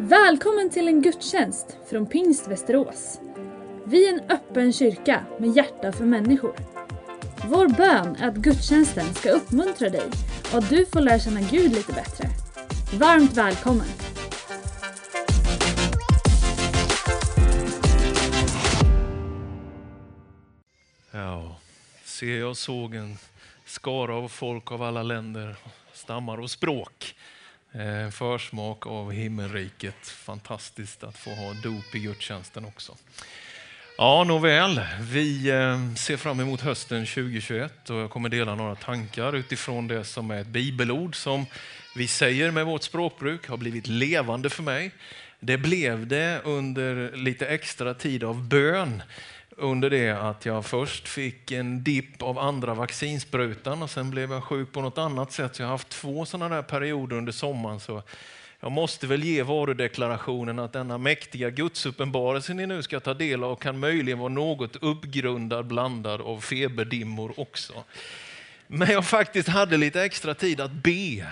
Välkommen 0.00 0.70
till 0.70 0.88
en 0.88 1.02
gudstjänst 1.02 1.76
från 1.90 2.06
Pingst 2.06 2.48
Västerås. 2.48 3.20
Vi 3.84 4.08
är 4.08 4.12
en 4.12 4.30
öppen 4.30 4.72
kyrka 4.72 5.24
med 5.38 5.56
hjärta 5.56 5.92
för 5.92 6.04
människor. 6.04 6.56
Vår 7.48 7.68
bön 7.68 8.16
är 8.16 8.28
att 8.28 8.36
gudstjänsten 8.36 9.14
ska 9.14 9.30
uppmuntra 9.30 9.88
dig 9.88 10.10
och 10.52 10.58
att 10.58 10.68
du 10.70 10.86
får 10.86 11.00
lära 11.00 11.18
känna 11.18 11.40
Gud 11.40 11.72
lite 11.72 11.92
bättre. 11.92 12.28
Varmt 12.98 13.36
välkommen! 13.36 13.86
Ja, 21.10 21.56
se 22.04 22.36
jag 22.36 22.56
såg 22.56 22.94
en 22.94 23.16
skara 23.64 24.14
av 24.14 24.28
folk 24.28 24.72
av 24.72 24.82
alla 24.82 25.02
länder, 25.02 25.56
stammar 25.92 26.40
och 26.40 26.50
språk. 26.50 27.14
En 27.72 28.12
försmak 28.12 28.86
av 28.86 29.12
himmelriket. 29.12 30.08
Fantastiskt 30.08 31.04
att 31.04 31.16
få 31.16 31.30
ha 31.30 31.52
dop 31.52 31.94
i 31.94 31.98
gudstjänsten 31.98 32.64
också. 32.64 32.96
Ja, 33.98 34.24
nåväl. 34.24 34.80
Vi 35.00 35.50
eh, 35.50 35.94
ser 35.94 36.16
fram 36.16 36.40
emot 36.40 36.60
hösten 36.60 37.06
2021 37.06 37.90
och 37.90 37.96
jag 37.96 38.10
kommer 38.10 38.28
dela 38.28 38.54
några 38.54 38.74
tankar 38.74 39.36
utifrån 39.36 39.88
det 39.88 40.04
som 40.04 40.30
är 40.30 40.40
ett 40.40 40.46
bibelord 40.46 41.16
som 41.16 41.46
vi 41.96 42.08
säger 42.08 42.50
med 42.50 42.66
vårt 42.66 42.82
språkbruk 42.82 43.48
har 43.48 43.56
blivit 43.56 43.86
levande 43.86 44.50
för 44.50 44.62
mig. 44.62 44.90
Det 45.40 45.58
blev 45.58 46.06
det 46.06 46.40
under 46.44 47.16
lite 47.16 47.46
extra 47.46 47.94
tid 47.94 48.24
av 48.24 48.48
bön 48.48 49.02
under 49.58 49.90
det 49.90 50.10
att 50.10 50.46
jag 50.46 50.66
först 50.66 51.08
fick 51.08 51.52
en 51.52 51.84
dipp 51.84 52.22
av 52.22 52.38
andra 52.38 52.74
vaccinsprutan 52.74 53.82
och 53.82 53.90
sen 53.90 54.10
blev 54.10 54.32
jag 54.32 54.44
sjuk 54.44 54.72
på 54.72 54.80
något 54.80 54.98
annat 54.98 55.32
sätt. 55.32 55.56
Så 55.56 55.62
jag 55.62 55.66
har 55.66 55.72
haft 55.72 55.88
två 55.88 56.24
sådana 56.24 56.54
där 56.54 56.62
perioder 56.62 57.16
under 57.16 57.32
sommaren. 57.32 57.80
Så 57.80 58.02
jag 58.60 58.72
måste 58.72 59.06
väl 59.06 59.24
ge 59.24 59.42
varudeklarationen 59.42 60.58
att 60.58 60.72
denna 60.72 60.98
mäktiga 60.98 61.50
gudsuppenbarelse 61.50 62.54
ni 62.54 62.66
nu 62.66 62.82
ska 62.82 63.00
ta 63.00 63.14
del 63.14 63.44
av 63.44 63.56
kan 63.56 63.78
möjligen 63.78 64.18
vara 64.18 64.28
något 64.28 64.76
uppgrundad 64.76 65.66
blandad 65.66 66.20
av 66.20 66.40
feberdimmor 66.40 67.40
också. 67.40 67.84
Men 68.66 68.90
jag 68.90 69.06
faktiskt 69.06 69.48
hade 69.48 69.76
lite 69.76 70.02
extra 70.02 70.34
tid 70.34 70.60
att 70.60 70.72
be, 70.72 71.26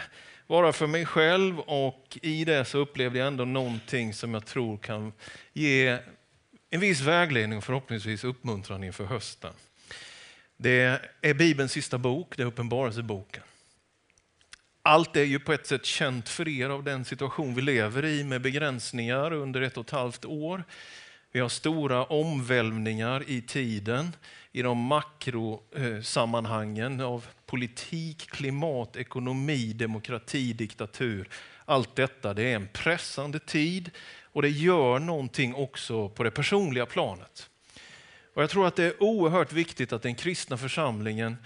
bara 0.46 0.72
för 0.72 0.86
mig 0.86 1.06
själv 1.06 1.60
och 1.60 2.18
i 2.22 2.44
det 2.44 2.64
så 2.64 2.78
upplevde 2.78 3.18
jag 3.18 3.28
ändå 3.28 3.44
någonting 3.44 4.14
som 4.14 4.34
jag 4.34 4.46
tror 4.46 4.76
kan 4.76 5.12
ge 5.52 5.98
en 6.76 6.80
viss 6.80 7.00
vägledning 7.00 7.58
och 7.58 7.64
förhoppningsvis 7.64 8.24
uppmuntran 8.24 8.84
inför 8.84 9.04
hösten. 9.04 9.52
Det 10.56 11.00
är 11.20 11.34
Bibelns 11.34 11.72
sista 11.72 11.98
bok, 11.98 12.36
det 12.36 12.42
är 12.42 12.46
Uppenbarelseboken. 12.46 13.42
Allt 14.82 15.16
är 15.16 15.24
ju 15.24 15.38
på 15.38 15.52
ett 15.52 15.66
sätt 15.66 15.84
känt 15.84 16.28
för 16.28 16.48
er 16.48 16.68
av 16.68 16.84
den 16.84 17.04
situation 17.04 17.54
vi 17.54 17.62
lever 17.62 18.04
i 18.04 18.24
med 18.24 18.42
begränsningar 18.42 19.32
under 19.32 19.60
ett 19.60 19.76
och 19.76 19.84
ett 19.84 19.90
halvt 19.90 20.24
år. 20.24 20.64
Vi 21.32 21.40
har 21.40 21.48
stora 21.48 22.04
omvälvningar 22.04 23.24
i 23.26 23.42
tiden, 23.42 24.16
i 24.52 24.62
de 24.62 24.78
makrosammanhangen 24.78 27.00
av 27.00 27.26
politik, 27.46 28.30
klimat, 28.30 28.96
ekonomi, 28.96 29.72
demokrati, 29.72 30.52
diktatur. 30.52 31.28
Allt 31.64 31.96
detta 31.96 32.34
det 32.34 32.42
är 32.42 32.56
en 32.56 32.68
pressande 32.72 33.38
tid 33.38 33.90
och 34.36 34.42
det 34.42 34.50
gör 34.50 34.98
någonting 34.98 35.54
också 35.54 36.08
på 36.08 36.22
det 36.22 36.30
personliga 36.30 36.86
planet. 36.86 37.50
Och 38.34 38.42
jag 38.42 38.50
tror 38.50 38.66
att 38.66 38.76
det 38.76 38.84
är 38.84 39.02
oerhört 39.02 39.52
viktigt 39.52 39.92
att 39.92 40.02
den 40.02 40.14
kristna 40.14 40.56
församlingen 40.56 41.36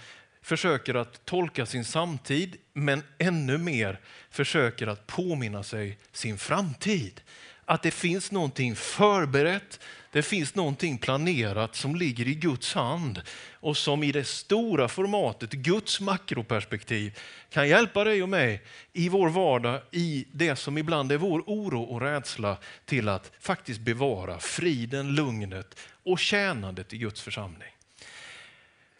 försöker 0.41 0.95
att 0.95 1.25
tolka 1.25 1.65
sin 1.65 1.85
samtid, 1.85 2.57
men 2.73 3.03
ännu 3.17 3.57
mer 3.57 3.99
försöker 4.29 4.87
att 4.87 5.07
påminna 5.07 5.63
sig 5.63 5.97
sin 6.11 6.37
framtid. 6.37 7.21
Att 7.65 7.83
det 7.83 7.91
finns 7.91 8.31
någonting 8.31 8.75
förberett, 8.75 9.79
det 10.11 10.21
finns 10.21 10.55
någonting 10.55 10.97
planerat 10.97 11.75
som 11.75 11.95
ligger 11.95 12.27
i 12.27 12.35
Guds 12.35 12.73
hand 12.73 13.21
och 13.53 13.77
som 13.77 14.03
i 14.03 14.11
det 14.11 14.23
stora 14.23 14.87
formatet, 14.87 15.51
Guds 15.51 16.01
makroperspektiv, 16.01 17.19
kan 17.49 17.69
hjälpa 17.69 18.03
dig 18.03 18.23
och 18.23 18.29
mig 18.29 18.61
i 18.93 19.09
vår 19.09 19.29
vardag, 19.29 19.81
i 19.91 20.25
det 20.31 20.55
som 20.55 20.77
ibland 20.77 21.11
är 21.11 21.17
vår 21.17 21.43
oro 21.45 21.81
och 21.81 22.01
rädsla 22.01 22.57
till 22.85 23.09
att 23.09 23.31
faktiskt 23.39 23.79
bevara 23.79 24.39
friden, 24.39 25.15
lugnet 25.15 25.79
och 26.03 26.19
tjänandet 26.19 26.93
i 26.93 26.97
Guds 26.97 27.21
församling. 27.21 27.69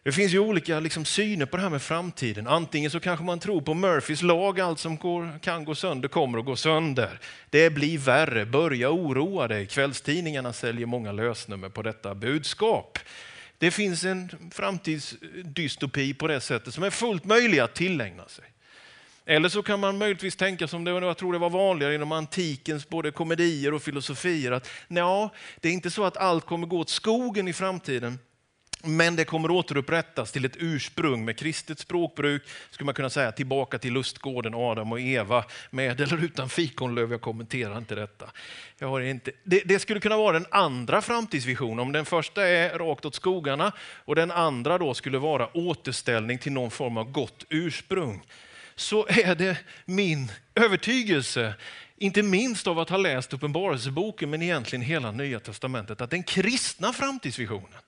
Det 0.03 0.11
finns 0.11 0.33
ju 0.33 0.39
olika 0.39 0.79
liksom, 0.79 1.05
syner 1.05 1.45
på 1.45 1.57
det 1.57 1.63
här 1.63 1.69
med 1.69 1.81
framtiden. 1.81 2.47
Antingen 2.47 2.91
så 2.91 2.99
kanske 2.99 3.25
man 3.25 3.39
tror 3.39 3.61
på 3.61 3.73
Murphys 3.73 4.21
lag, 4.21 4.59
allt 4.59 4.79
som 4.79 4.97
går, 4.97 5.39
kan 5.41 5.65
gå 5.65 5.75
sönder 5.75 6.09
kommer 6.09 6.39
att 6.39 6.45
gå 6.45 6.55
sönder. 6.55 7.19
Det 7.49 7.69
blir 7.69 7.97
värre, 7.97 8.45
börja 8.45 8.91
oroa 8.91 9.47
dig. 9.47 9.65
Kvällstidningarna 9.65 10.53
säljer 10.53 10.85
många 10.85 11.11
lösnummer 11.11 11.69
på 11.69 11.81
detta 11.81 12.15
budskap. 12.15 12.99
Det 13.57 13.71
finns 13.71 14.03
en 14.03 14.29
framtidsdystopi 14.51 16.13
på 16.13 16.27
det 16.27 16.41
sättet 16.41 16.73
som 16.73 16.83
är 16.83 16.89
fullt 16.89 17.25
möjlig 17.25 17.59
att 17.59 17.75
tillägna 17.75 18.27
sig. 18.27 18.45
Eller 19.25 19.49
så 19.49 19.63
kan 19.63 19.79
man 19.79 19.97
möjligtvis 19.97 20.35
tänka 20.35 20.67
som 20.67 20.83
det, 20.83 20.91
jag 20.91 21.17
tror 21.17 21.33
det 21.33 21.39
var 21.39 21.49
vanligare 21.49 21.95
inom 21.95 22.11
antikens 22.11 22.89
både 22.89 23.11
komedier 23.11 23.73
och 23.73 23.81
filosofier, 23.81 24.51
att 24.51 24.69
ja, 24.87 25.29
det 25.59 25.69
är 25.69 25.73
inte 25.73 25.91
så 25.91 26.03
att 26.03 26.17
allt 26.17 26.45
kommer 26.45 26.67
gå 26.67 26.79
åt 26.79 26.89
skogen 26.89 27.47
i 27.47 27.53
framtiden, 27.53 28.19
men 28.83 29.15
det 29.15 29.25
kommer 29.25 29.51
återupprättas 29.51 30.31
till 30.31 30.45
ett 30.45 30.55
ursprung 30.57 31.25
med 31.25 31.37
kristet 31.37 31.79
språkbruk, 31.79 32.43
skulle 32.71 32.85
man 32.85 32.93
kunna 32.93 33.09
säga 33.09 33.31
tillbaka 33.31 33.79
till 33.79 33.93
lustgården 33.93 34.53
Adam 34.55 34.91
och 34.91 34.99
Eva, 34.99 35.45
med 35.69 36.01
eller 36.01 36.23
utan 36.23 36.49
fikonlöv, 36.49 37.11
jag 37.11 37.21
kommenterar 37.21 37.77
inte 37.77 37.95
detta. 37.95 38.31
Jag 38.77 38.87
har 38.87 39.01
inte, 39.01 39.31
det, 39.43 39.61
det, 39.65 39.79
skulle 39.79 39.99
kunna 39.99 40.17
vara 40.17 40.33
den 40.33 40.45
andra 40.51 41.01
framtidsvisionen, 41.01 41.79
om 41.79 41.91
den 41.91 42.05
första 42.05 42.47
är 42.47 42.79
rakt 42.79 43.05
åt 43.05 43.15
skogarna 43.15 43.71
och 44.05 44.15
den 44.15 44.31
andra 44.31 44.77
då 44.77 44.93
skulle 44.93 45.17
vara 45.17 45.57
återställning 45.57 46.37
till 46.37 46.51
någon 46.51 46.71
form 46.71 46.97
av 46.97 47.11
gott 47.11 47.45
ursprung. 47.49 48.21
Så 48.75 49.07
är 49.07 49.35
det 49.35 49.57
min 49.85 50.31
övertygelse 50.55 51.53
inte 51.97 52.23
minst 52.23 52.67
av 52.67 52.79
att 52.79 52.89
ha 52.89 52.97
läst 52.97 53.33
Uppenbarelseboken, 53.33 54.29
men 54.29 54.41
egentligen 54.41 54.81
hela 54.81 55.11
Nya 55.11 55.39
Testamentet, 55.39 56.01
att 56.01 56.09
den 56.09 56.23
kristna 56.23 56.93
framtidsvisionen, 56.93 57.79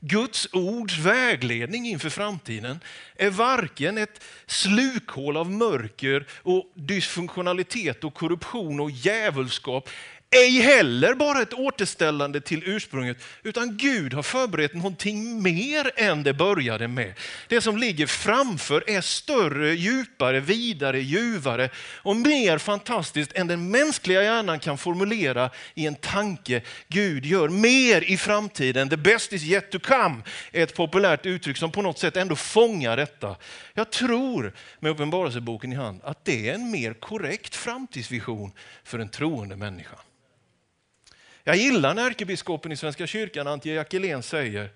Guds 0.00 0.48
ords 0.52 0.98
vägledning 0.98 1.86
inför 1.86 2.10
framtiden 2.10 2.80
är 3.16 3.30
varken 3.30 3.98
ett 3.98 4.24
slukhål 4.46 5.36
av 5.36 5.50
mörker 5.50 6.26
och 6.42 6.72
dysfunktionalitet 6.74 8.04
och 8.04 8.14
korruption 8.14 8.80
och 8.80 8.90
djävulskap 8.90 9.88
ej 10.30 10.60
heller 10.60 11.14
bara 11.14 11.42
ett 11.42 11.54
återställande 11.54 12.40
till 12.40 12.62
ursprunget, 12.66 13.16
utan 13.42 13.76
Gud 13.76 14.14
har 14.14 14.22
förberett 14.22 14.74
någonting 14.74 15.42
mer 15.42 15.90
än 15.96 16.22
det 16.22 16.34
började 16.34 16.88
med. 16.88 17.14
Det 17.48 17.60
som 17.60 17.78
ligger 17.78 18.06
framför 18.06 18.90
är 18.90 19.00
större, 19.00 19.74
djupare, 19.74 20.40
vidare, 20.40 21.00
ljuvare 21.00 21.70
och 22.02 22.16
mer 22.16 22.58
fantastiskt 22.58 23.32
än 23.32 23.46
den 23.46 23.70
mänskliga 23.70 24.22
hjärnan 24.22 24.58
kan 24.58 24.78
formulera 24.78 25.50
i 25.74 25.86
en 25.86 25.94
tanke. 25.94 26.62
Gud 26.88 27.26
gör 27.26 27.48
mer 27.48 28.10
i 28.10 28.16
framtiden. 28.16 28.88
The 28.88 28.96
best 28.96 29.32
is 29.32 29.44
yet 29.44 29.70
to 29.70 29.78
come 29.78 30.22
är 30.52 30.62
ett 30.62 30.74
populärt 30.74 31.26
uttryck 31.26 31.56
som 31.56 31.72
på 31.72 31.82
något 31.82 31.98
sätt 31.98 32.16
ändå 32.16 32.36
fångar 32.36 32.96
detta. 32.96 33.36
Jag 33.74 33.90
tror 33.90 34.52
med 34.80 34.92
Uppenbarelseboken 34.92 35.72
i 35.72 35.76
hand 35.76 36.00
att 36.04 36.24
det 36.24 36.48
är 36.48 36.54
en 36.54 36.70
mer 36.70 36.94
korrekt 36.94 37.56
framtidsvision 37.56 38.52
för 38.84 38.98
en 38.98 39.08
troende 39.08 39.56
människa. 39.56 39.96
Jag 41.44 41.56
gillar 41.56 41.94
när 41.94 42.06
ärkebiskopen 42.06 42.72
i 42.72 42.76
Svenska 42.76 43.06
kyrkan, 43.06 43.46
Antje 43.46 43.74
Jackelén, 43.74 44.22
säger 44.22 44.70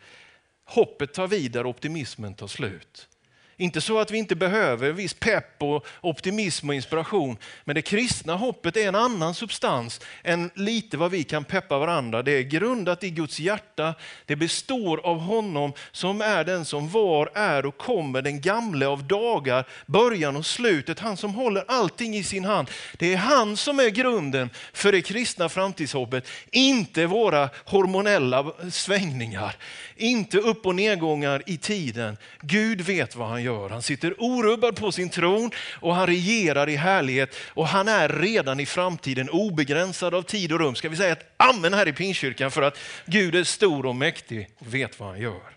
hoppet 0.65 1.15
tar 1.15 1.27
vid 1.27 1.53
där 1.53 1.67
optimismen 1.67 2.35
tar 2.35 2.47
slut. 2.47 3.09
Inte 3.57 3.81
så 3.81 3.99
att 3.99 4.11
vi 4.11 4.19
inte 4.19 4.37
behöver 4.37 4.93
viss 4.93 5.15
pepp 5.15 5.63
och 5.63 5.87
optimism 6.01 6.69
och 6.69 6.75
inspiration, 6.75 7.37
men 7.65 7.75
det 7.75 7.83
kristna 7.83 8.35
hoppet 8.35 8.77
är 8.77 8.89
en 8.89 8.95
annan 8.95 9.35
substans 9.35 10.01
än 10.23 10.51
lite 10.55 10.97
vad 10.97 11.11
vi 11.11 11.25
kan 11.25 11.45
peppa 11.45 11.79
varandra. 11.79 12.23
Det 12.23 12.33
är 12.33 12.43
grundat 12.43 13.05
i 13.05 13.11
Guds 13.11 13.41
hjärta, 13.41 13.95
det 14.27 14.37
består 14.37 15.07
av 15.07 15.19
honom 15.19 15.73
som 15.93 16.21
är 16.21 16.45
den 16.45 16.65
som 16.65 16.89
var, 16.89 17.31
är 17.35 17.67
och 17.67 17.79
kommer, 17.79 18.23
den 18.23 18.41
gamle 18.41 18.87
av 18.87 19.05
dagar, 19.05 19.69
början 19.87 20.37
och 20.37 20.47
slutet, 20.47 21.01
han 21.01 21.17
som 21.17 21.35
håller 21.35 21.65
allting 21.69 22.17
i 22.17 22.25
sin 22.25 22.45
hand. 22.45 22.71
Det 22.99 23.13
är 23.13 23.17
han 23.17 23.57
som 23.57 23.81
är 23.81 23.89
grunden 23.89 24.51
för 24.73 24.93
det 24.93 25.03
kristna 25.03 25.49
framtidshoppet, 25.49 26.29
inte 26.51 27.07
våra 27.07 27.51
hormonella 27.65 28.53
svängningar, 28.71 29.57
inte 29.97 30.39
upp 30.39 30.67
och 30.67 30.75
nedgångar 30.75 31.43
i 31.47 31.57
tiden. 31.57 32.17
Gud 32.41 32.81
vet 32.81 33.17
vad 33.17 33.29
han 33.29 33.43
gör. 33.45 33.69
Han 33.69 33.83
sitter 33.83 34.15
orubbad 34.19 34.77
på 34.77 34.93
sin 34.93 35.11
tron 35.11 35.51
och 35.81 35.95
han 35.95 36.07
regerar 36.07 36.69
i 36.69 36.77
härlighet 36.77 37.37
och 37.49 37.69
han 37.69 37.89
är 37.89 38.09
redan 38.09 38.61
i 38.61 38.67
framtiden 38.67 39.31
obegränsad 39.31 40.15
av 40.15 40.23
tid 40.23 40.53
och 40.53 40.59
rum. 40.59 40.75
Ska 40.75 40.89
vi 40.89 40.97
säga 40.97 41.13
ett 41.13 41.35
amen 41.37 41.75
här 41.75 41.89
i 41.89 41.93
Pingstkyrkan 41.93 42.51
för 42.51 42.63
att 42.63 42.79
Gud 43.07 43.35
är 43.35 43.45
stor 43.45 43.87
och 43.87 43.97
mäktig 43.97 44.49
och 44.59 44.75
vet 44.75 45.01
vad 45.01 45.09
han 45.09 45.21
gör. 45.21 45.55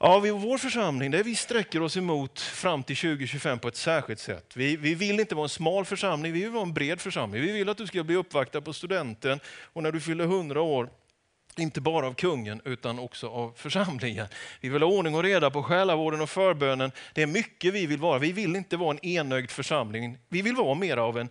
Ja, 0.00 0.18
vi, 0.18 0.30
vår 0.30 0.58
församling, 0.58 1.10
det 1.10 1.22
vi 1.22 1.34
sträcker 1.34 1.82
oss 1.82 1.96
emot 1.96 2.40
fram 2.40 2.82
till 2.82 2.96
2025 2.96 3.58
på 3.58 3.68
ett 3.68 3.76
särskilt 3.76 4.20
sätt. 4.20 4.52
Vi, 4.54 4.76
vi 4.76 4.94
vill 4.94 5.20
inte 5.20 5.34
vara 5.34 5.44
en 5.44 5.48
smal 5.48 5.84
församling, 5.84 6.32
vi 6.32 6.40
vill 6.40 6.50
vara 6.50 6.62
en 6.62 6.74
bred 6.74 7.00
församling. 7.00 7.42
Vi 7.42 7.52
vill 7.52 7.68
att 7.68 7.78
du 7.78 7.86
ska 7.86 8.04
bli 8.04 8.16
uppvaktad 8.16 8.60
på 8.60 8.72
studenten 8.72 9.40
och 9.72 9.82
när 9.82 9.92
du 9.92 10.00
fyller 10.00 10.24
100 10.24 10.60
år 10.60 10.90
inte 11.58 11.80
bara 11.80 12.06
av 12.06 12.14
kungen 12.14 12.60
utan 12.64 12.98
också 12.98 13.28
av 13.28 13.52
församlingen. 13.56 14.26
Vi 14.60 14.68
vill 14.68 14.82
ha 14.82 14.88
ordning 14.90 15.14
och 15.14 15.22
reda 15.22 15.50
på 15.50 15.62
själavården 15.62 16.20
och 16.20 16.30
förbönen. 16.30 16.92
Det 17.14 17.22
är 17.22 17.26
mycket 17.26 17.74
vi 17.74 17.86
vill 17.86 17.98
vara. 17.98 18.18
Vi 18.18 18.32
vill 18.32 18.56
inte 18.56 18.76
vara 18.76 18.90
en 18.90 19.06
enögd 19.06 19.50
församling. 19.50 20.18
Vi 20.28 20.42
vill 20.42 20.54
vara 20.54 20.74
mer 20.74 20.96
av 20.96 21.18
en 21.18 21.28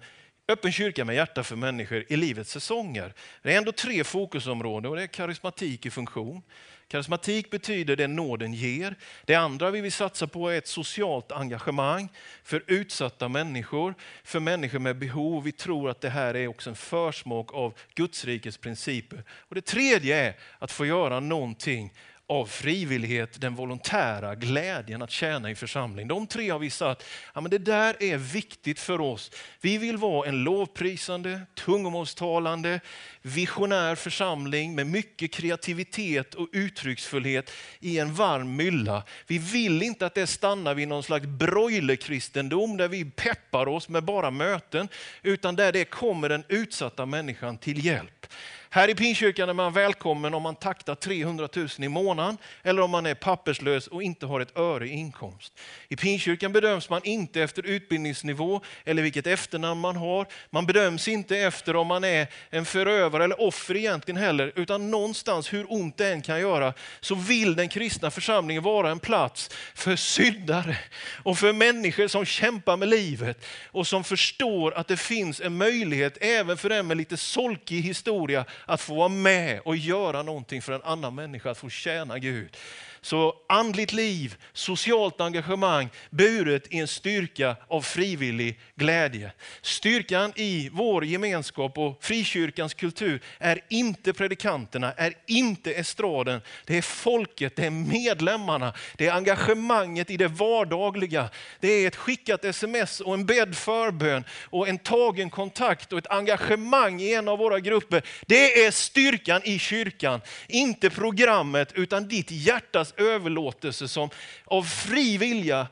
öppen 0.48 0.72
kyrka 0.72 1.06
med 1.06 1.16
hjärta 1.16 1.44
för 1.44 1.56
människor 1.56 2.06
i 2.08 2.16
livets 2.16 2.52
säsonger. 2.52 3.14
Det 3.44 3.54
är 3.54 3.58
ändå 3.58 3.72
tre 3.72 4.04
fokusområden 4.04 4.90
och 4.90 4.96
det 4.96 5.04
är 5.04 5.08
karismatik 5.08 5.86
i 5.86 5.90
funktion. 5.90 6.42
Karismatik 6.88 7.50
betyder 7.50 7.96
det 7.96 8.08
nåden 8.08 8.54
ger. 8.54 8.96
Det 9.26 9.36
andra 9.36 9.72
vi 9.72 9.82
vill 9.82 9.92
satsa 9.92 10.28
på 10.28 10.50
är 10.50 10.58
ett 10.58 10.68
socialt 10.68 11.32
engagemang 11.32 12.10
för 12.44 12.64
utsatta 12.68 13.28
människor, 13.28 13.96
för 14.24 14.40
människor 14.40 14.80
med 14.80 14.98
behov. 14.98 15.44
Vi 15.44 15.52
tror 15.52 15.90
att 15.90 16.02
det 16.02 16.10
här 16.10 16.36
är 16.36 16.48
också 16.48 16.70
en 16.70 16.76
försmak 16.76 17.54
av 17.54 17.74
Gudsrikets 17.96 18.58
principer. 18.58 19.24
Och 19.30 19.56
det 19.56 19.66
tredje 19.66 20.18
är 20.18 20.38
att 20.60 20.72
få 20.72 20.86
göra 20.86 21.20
någonting 21.20 21.94
av 22.30 22.46
frivillighet, 22.46 23.42
den 23.42 23.56
volontära 23.56 24.36
glädjen 24.36 25.02
att 25.02 25.12
tjäna 25.12 25.52
i 25.52 25.56
församling. 25.56 26.08
De 26.08 26.28
tre 26.28 26.50
har 26.50 26.60
vi 26.60 26.70
sagt, 26.70 27.04
ja, 27.34 27.42
men 27.42 27.52
det 27.52 27.58
där 27.58 28.04
är 28.04 28.18
viktigt 28.18 28.80
för 28.80 29.02
oss. 29.02 29.32
Vi 29.62 29.78
vill 29.78 29.98
vara 29.98 30.28
en 30.28 30.44
lovprisande, 30.44 31.42
tungomålstalande, 31.56 32.80
visionär 33.22 33.96
församling 33.96 34.76
med 34.76 34.88
mycket 34.88 35.34
kreativitet 35.34 36.34
och 36.34 36.50
uttrycksfullhet 36.52 37.52
i 37.80 38.00
en 38.00 38.14
varm 38.14 38.56
mylla. 38.56 39.04
Vi 39.28 39.38
vill 39.38 39.84
inte 39.84 40.06
att 40.06 40.16
det 40.16 40.28
stannar 40.28 40.74
vid 40.74 40.88
någon 40.88 41.04
slags 41.04 41.26
broilerkristendom 41.26 42.78
där 42.78 42.88
vi 42.88 43.06
peppar 43.06 43.68
oss 43.68 43.90
med 43.90 44.04
bara 44.04 44.32
möten, 44.32 44.88
utan 45.24 45.56
där 45.56 45.72
det 45.72 45.86
kommer 45.86 46.30
den 46.30 46.44
utsatta 46.48 47.06
människan 47.06 47.58
till 47.58 47.86
hjälp. 47.86 48.28
Här 48.70 48.90
i 48.90 48.96
Pinkyrkan 48.96 49.50
är 49.50 49.54
man 49.54 49.74
välkommen 49.74 50.34
om 50.34 50.44
man 50.44 50.56
taktar 50.56 50.96
300 50.96 51.48
000 51.56 51.68
i 51.78 51.88
månaden 51.88 52.38
eller 52.64 52.82
om 52.82 52.92
man 52.92 53.06
är 53.06 53.14
papperslös 53.14 53.88
och 53.88 54.04
inte 54.04 54.26
har 54.26 54.40
ett 54.40 54.58
öre 54.58 54.88
i 54.88 54.92
inkomst. 54.92 55.54
I 55.90 55.96
Pinkyrkan 55.96 56.54
bedöms 56.54 56.90
man 56.90 57.02
inte 57.04 57.42
efter 57.42 57.66
utbildningsnivå 57.66 58.62
eller 58.86 59.04
vilket 59.04 59.28
efternamn 59.28 59.82
man 59.82 59.96
har. 59.96 60.28
Man 60.50 60.66
bedöms 60.66 61.08
inte 61.08 61.38
efter 61.38 61.76
om 61.76 61.88
man 61.88 62.04
är 62.04 62.28
en 62.50 62.66
förövare 62.66 63.24
eller 63.24 63.42
offer 63.42 63.76
egentligen 63.76 64.22
heller, 64.22 64.52
utan 64.56 64.92
någonstans, 64.92 65.54
hur 65.54 65.72
ont 65.72 65.98
det 65.98 66.08
än 66.08 66.22
kan 66.22 66.40
göra, 66.40 66.74
så 67.00 67.16
vill 67.16 67.56
den 67.56 67.70
kristna 67.70 68.12
församlingen 68.12 68.64
vara 68.64 68.92
en 68.92 69.00
plats 69.00 69.50
för 69.76 69.96
syndare 69.96 70.78
och 71.24 71.38
för 71.38 71.54
människor 71.54 72.08
som 72.08 72.26
kämpar 72.26 72.78
med 72.78 72.90
livet 72.90 73.46
och 73.66 73.88
som 73.88 74.04
förstår 74.04 74.74
att 74.74 74.88
det 74.88 74.98
finns 74.98 75.42
en 75.42 75.58
möjlighet 75.58 76.18
även 76.22 76.58
för 76.58 76.70
den 76.70 76.88
med 76.88 76.98
lite 76.98 77.18
solkig 77.18 77.82
historia 77.82 78.46
att 78.66 78.82
få 78.82 78.96
vara 78.96 79.08
med 79.08 79.60
och 79.60 79.76
göra 79.76 80.24
någonting 80.24 80.62
för 80.62 80.74
en 80.74 80.84
annan 80.84 81.16
människa, 81.16 81.52
att 81.52 81.58
få 81.58 81.70
tjäna 81.70 82.20
Gud. 82.20 82.58
Så 83.02 83.36
andligt 83.50 83.94
liv, 83.94 84.36
socialt 84.54 85.22
engagemang 85.22 85.90
buret 86.10 86.74
i 86.74 86.78
en 86.78 86.88
styrka 86.88 87.56
av 87.68 87.82
frivillig 87.82 88.60
glädje. 88.76 89.32
Styrkan 89.62 90.34
i 90.36 90.70
vår 90.74 91.06
gemenskap 91.06 91.78
och 91.78 92.04
frikyrkans 92.04 92.74
kultur 92.74 93.22
är 93.40 93.60
inte 93.70 94.14
predikanterna, 94.14 94.94
är 94.94 95.14
inte 95.28 95.72
estraden. 95.72 96.42
Det 96.66 96.78
är 96.78 96.82
folket, 96.82 97.56
det 97.56 97.66
är 97.66 97.70
medlemmarna, 97.70 98.74
det 98.98 99.08
är 99.08 99.14
engagemanget 99.14 100.10
i 100.10 100.18
det 100.18 100.28
vardagliga. 100.28 101.30
Det 101.60 101.68
är 101.68 101.88
ett 101.88 101.96
skickat 101.96 102.46
sms 102.46 103.00
och 103.00 103.14
en 103.14 103.26
bädd 103.26 103.56
förbön 103.56 104.24
och 104.44 104.68
en 104.68 104.78
tagen 104.78 105.30
kontakt 105.30 105.94
och 105.94 106.00
ett 106.00 106.12
engagemang 106.12 107.02
i 107.02 107.14
en 107.14 107.28
av 107.28 107.38
våra 107.38 107.60
grupper. 107.60 108.02
Det 108.26 108.66
är 108.66 108.72
styrkan 108.72 109.42
i 109.44 109.60
kyrkan, 109.60 110.22
inte 110.48 110.90
programmet 110.90 111.72
utan 111.76 112.08
ditt 112.08 112.32
hjärtas 112.32 112.87
överlåtelse 112.98 113.88
som 113.88 114.10
av 114.46 114.64
fri 114.64 115.18
vilja 115.18 115.68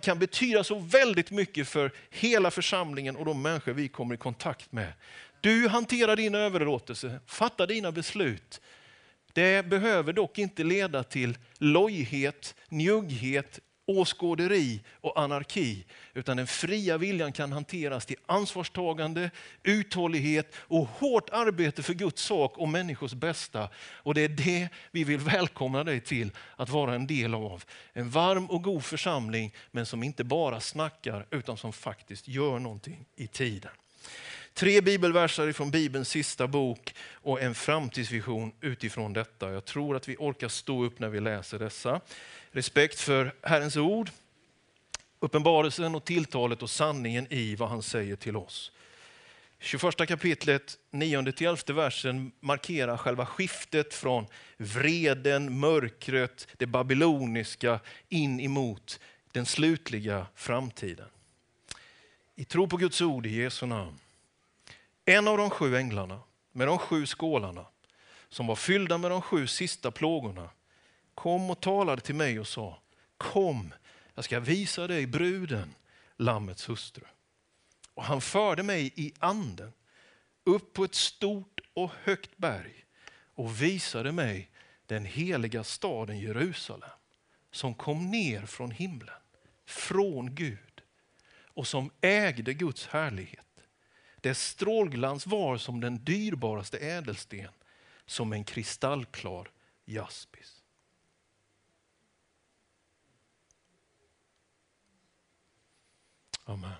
kan 0.00 0.18
betyda 0.18 0.64
så 0.64 0.78
väldigt 0.78 1.30
mycket 1.30 1.68
för 1.68 1.92
hela 2.10 2.50
församlingen 2.50 3.16
och 3.16 3.24
de 3.24 3.42
människor 3.42 3.72
vi 3.72 3.88
kommer 3.88 4.14
i 4.14 4.18
kontakt 4.18 4.72
med. 4.72 4.92
Du 5.40 5.68
hanterar 5.68 6.16
din 6.16 6.34
överlåtelse, 6.34 7.20
fattar 7.26 7.66
dina 7.66 7.92
beslut. 7.92 8.60
Det 9.32 9.66
behöver 9.66 10.12
dock 10.12 10.38
inte 10.38 10.64
leda 10.64 11.02
till 11.02 11.38
lojhet, 11.58 12.54
njugghet 12.68 13.60
åskåderi 13.86 14.80
och 15.00 15.20
anarki, 15.20 15.84
utan 16.14 16.36
den 16.36 16.46
fria 16.46 16.98
viljan 16.98 17.32
kan 17.32 17.52
hanteras 17.52 18.06
till 18.06 18.16
ansvarstagande, 18.26 19.30
uthållighet 19.62 20.54
och 20.56 20.86
hårt 20.86 21.30
arbete 21.30 21.82
för 21.82 21.94
Guds 21.94 22.22
sak 22.22 22.58
och 22.58 22.68
människors 22.68 23.12
bästa. 23.12 23.68
Och 23.76 24.14
det 24.14 24.20
är 24.20 24.28
det 24.28 24.68
vi 24.90 25.04
vill 25.04 25.18
välkomna 25.18 25.84
dig 25.84 26.00
till 26.00 26.30
att 26.56 26.68
vara 26.68 26.94
en 26.94 27.06
del 27.06 27.34
av. 27.34 27.64
En 27.92 28.10
varm 28.10 28.46
och 28.46 28.62
god 28.62 28.84
församling, 28.84 29.54
men 29.70 29.86
som 29.86 30.02
inte 30.02 30.24
bara 30.24 30.60
snackar 30.60 31.26
utan 31.30 31.56
som 31.56 31.72
faktiskt 31.72 32.28
gör 32.28 32.58
någonting 32.58 33.06
i 33.16 33.26
tiden. 33.26 33.70
Tre 34.58 34.80
bibelverser 34.80 35.52
från 35.52 35.70
Bibelns 35.70 36.08
sista 36.08 36.46
bok 36.46 36.94
och 37.12 37.40
en 37.40 37.54
framtidsvision 37.54 38.52
utifrån 38.60 39.12
detta. 39.12 39.52
Jag 39.52 39.64
tror 39.64 39.96
att 39.96 40.08
vi 40.08 40.16
orkar 40.18 40.48
stå 40.48 40.84
upp 40.84 40.98
när 40.98 41.08
vi 41.08 41.20
läser 41.20 41.58
dessa 41.58 42.00
respekt 42.50 43.00
för 43.00 43.34
Herrens 43.42 43.76
ord, 43.76 44.10
uppenbarelsen 45.20 45.94
och 45.94 46.04
tilltalet 46.04 46.62
och 46.62 46.70
sanningen 46.70 47.26
i 47.30 47.56
vad 47.56 47.68
han 47.68 47.82
säger 47.82 48.16
till 48.16 48.36
oss. 48.36 48.72
21 49.58 50.08
kapitlet, 50.08 50.78
9-11 50.90 51.72
versen 51.72 52.32
markerar 52.40 52.96
själva 52.96 53.26
skiftet 53.26 53.94
från 53.94 54.26
vreden, 54.56 55.58
mörkret, 55.58 56.48
det 56.56 56.66
babyloniska 56.66 57.80
in 58.08 58.40
emot 58.40 59.00
den 59.32 59.46
slutliga 59.46 60.26
framtiden. 60.34 61.08
I 62.36 62.44
tro 62.44 62.68
på 62.68 62.76
Guds 62.76 63.00
ord 63.00 63.26
i 63.26 63.42
Jesu 63.42 63.66
namn. 63.66 63.98
En 65.08 65.28
av 65.28 65.38
de 65.38 65.50
sju 65.50 65.76
änglarna 65.76 66.20
med 66.52 66.66
de 66.66 66.78
sju 66.78 67.06
skålarna 67.06 67.66
som 68.28 68.46
var 68.46 68.56
fyllda 68.56 68.98
med 68.98 69.10
de 69.10 69.22
sju 69.22 69.46
sista 69.46 69.90
plågorna 69.90 70.50
kom 71.14 71.50
och 71.50 71.60
talade 71.60 72.02
till 72.02 72.14
mig 72.14 72.40
och 72.40 72.46
sa, 72.46 72.78
kom, 73.16 73.74
jag 74.14 74.24
ska 74.24 74.40
visa 74.40 74.86
dig 74.86 75.06
bruden, 75.06 75.74
Lammets 76.16 76.68
hustru. 76.68 77.04
Och 77.94 78.04
han 78.04 78.20
förde 78.20 78.62
mig 78.62 78.92
i 78.96 79.12
anden 79.18 79.72
upp 80.44 80.72
på 80.72 80.84
ett 80.84 80.94
stort 80.94 81.60
och 81.74 81.90
högt 82.02 82.36
berg 82.36 82.84
och 83.34 83.62
visade 83.62 84.12
mig 84.12 84.50
den 84.86 85.04
heliga 85.04 85.64
staden 85.64 86.18
Jerusalem 86.18 86.90
som 87.50 87.74
kom 87.74 88.10
ner 88.10 88.46
från 88.46 88.70
himlen, 88.70 89.20
från 89.66 90.34
Gud 90.34 90.82
och 91.44 91.66
som 91.66 91.90
ägde 92.00 92.54
Guds 92.54 92.86
härlighet. 92.86 93.45
Dess 94.26 94.48
strålglans 94.48 95.26
var 95.26 95.56
som 95.56 95.80
den 95.80 96.04
dyrbaraste 96.04 96.78
ädelsten, 96.78 97.48
som 98.06 98.32
en 98.32 98.44
kristallklar 98.44 99.50
jaspis. 99.84 100.62
Amen. 106.44 106.70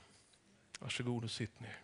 Varsågod 0.79 1.25
och 1.25 1.31
sitt 1.31 1.61
ner. 1.61 1.79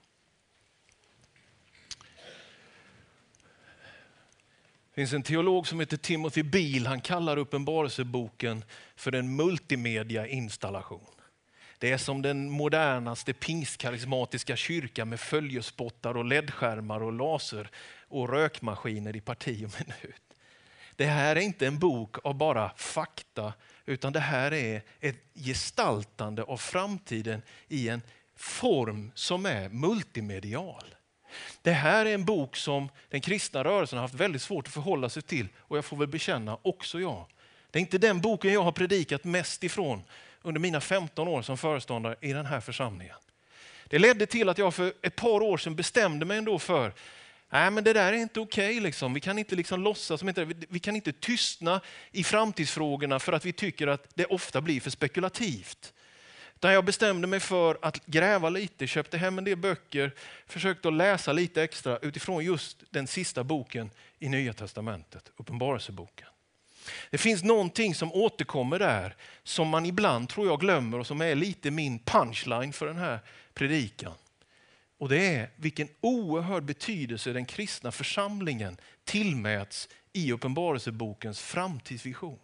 Det 4.89 4.95
finns 4.95 5.13
en 5.13 5.23
teolog 5.23 5.67
som 5.67 5.81
heter 5.81 5.97
Timothy 5.97 6.43
Beal. 6.43 6.87
Han 6.87 7.01
kallar 7.01 7.37
Uppenbarelseboken 7.37 8.65
för 8.97 9.15
en 9.15 9.37
multimedia-installation. 9.37 11.22
Det 11.83 11.93
är 11.93 11.99
som 11.99 12.23
den 12.23 12.51
modernaste 12.51 13.33
pingstkarismatiska 13.33 14.57
kyrkan 14.57 15.09
med 15.09 15.21
följespottar 15.21 16.17
och 16.17 16.25
ledskärmar 16.25 17.03
och 17.03 17.13
laser 17.13 17.71
och 18.09 18.29
rökmaskiner 18.29 19.17
i 19.17 19.21
parti 19.21 19.65
och 19.67 19.81
minut. 19.81 20.23
Det 20.97 21.05
här 21.05 21.37
är 21.37 21.41
inte 21.41 21.67
en 21.67 21.79
bok 21.79 22.17
av 22.25 22.35
bara 22.35 22.71
fakta 22.77 23.53
utan 23.87 24.13
det 24.13 24.21
här 24.21 24.53
är 24.53 24.83
ett 25.01 25.25
gestaltande 25.35 26.43
av 26.43 26.57
framtiden 26.57 27.43
i 27.69 27.89
en 27.89 28.03
form 28.37 29.13
som 29.15 29.47
är 29.47 29.69
multimedial. 29.69 30.95
Det 31.63 31.73
här 31.73 32.07
är 32.07 32.15
en 32.15 32.25
bok 32.25 32.57
som 32.57 32.89
den 33.11 33.21
kristna 33.21 33.65
rörelsen 33.65 33.99
har 33.99 34.05
haft 34.05 34.15
väldigt 34.15 34.43
svårt 34.43 34.67
att 34.67 34.75
förhålla 34.75 35.09
sig 35.09 35.23
till 35.23 35.49
och 35.57 35.77
jag 35.77 35.85
får 35.85 35.97
väl 35.97 36.09
bekänna 36.09 36.59
också 36.63 37.01
jag. 37.01 37.27
Det 37.71 37.79
är 37.79 37.81
inte 37.81 37.99
den 37.99 38.21
boken 38.21 38.53
jag 38.53 38.63
har 38.63 38.73
predikat 38.73 39.25
mest 39.25 39.65
ifrån 39.65 40.03
under 40.43 40.61
mina 40.61 40.81
15 40.81 41.29
år 41.29 41.43
som 41.43 41.59
föreståndare 41.59 42.17
i 42.21 42.33
den 42.33 42.47
här 42.47 42.61
församlingen. 42.61 43.17
Det 43.87 43.99
ledde 43.99 44.27
till 44.27 44.49
att 44.49 44.59
jag 44.59 44.75
för 44.75 44.93
ett 45.03 45.17
par 45.17 45.43
år 45.43 45.57
sedan 45.57 45.77
bestämde 45.77 46.25
mig 46.25 46.39
ändå 46.39 46.59
för 46.59 46.93
Nej, 47.53 47.71
men 47.71 47.85
det 47.85 47.93
där 47.93 48.13
är 48.13 48.17
inte 48.17 48.41
okej. 48.41 48.71
Okay, 48.71 48.81
liksom. 48.81 49.15
Vi 49.15 49.21
kan 49.21 49.39
inte 49.39 49.57
liksom 49.57 49.83
låtsas 49.83 50.21
som 50.21 50.29
inte 50.29 50.45
Vi 50.45 50.79
kan 50.79 50.97
inte 50.97 51.13
tystna 51.13 51.81
i 52.13 52.25
framtidsfrågorna 52.25 53.19
för 53.19 53.33
att 53.33 53.45
vi 53.45 53.53
tycker 53.53 53.87
att 53.87 54.07
det 54.15 54.25
ofta 54.25 54.61
blir 54.61 54.81
för 54.81 54.91
spekulativt. 54.91 55.93
Utan 56.55 56.73
jag 56.73 56.85
bestämde 56.85 57.27
mig 57.27 57.41
för 57.41 57.79
att 57.83 58.07
gräva 58.07 58.49
lite, 58.49 58.87
köpte 58.87 59.19
hem 59.19 59.39
en 59.39 59.45
del 59.45 59.57
böcker, 59.57 60.11
försökte 60.47 60.89
att 60.89 60.95
läsa 60.95 61.33
lite 61.33 61.63
extra 61.63 61.99
utifrån 61.99 62.45
just 62.45 62.83
den 62.91 63.07
sista 63.07 63.45
boken 63.45 63.91
i 64.19 64.29
Nya 64.29 64.53
Testamentet, 64.53 65.33
Uppenbarelseboken. 65.37 66.29
Det 67.11 67.19
finns 67.19 67.43
någonting 67.43 67.95
som 67.95 68.13
återkommer 68.13 68.79
där 68.79 69.17
som 69.43 69.69
man 69.69 69.87
ibland 69.87 70.29
tror 70.29 70.47
jag 70.47 70.61
glömmer 70.61 70.99
och 70.99 71.07
som 71.07 71.21
är 71.21 71.35
lite 71.35 71.71
min 71.71 71.99
punchline 71.99 72.73
för 72.73 72.87
den 72.87 72.99
här 72.99 73.21
predikan. 73.55 74.15
Och 74.99 75.09
det 75.09 75.27
är 75.35 75.51
vilken 75.57 75.89
oerhörd 76.01 76.65
betydelse 76.65 77.33
den 77.33 77.45
kristna 77.45 77.93
församlingen 77.93 78.77
tillmäts 79.05 79.89
i 80.13 80.33
Uppenbarelsebokens 80.33 81.41
framtidsvision. 81.41 82.39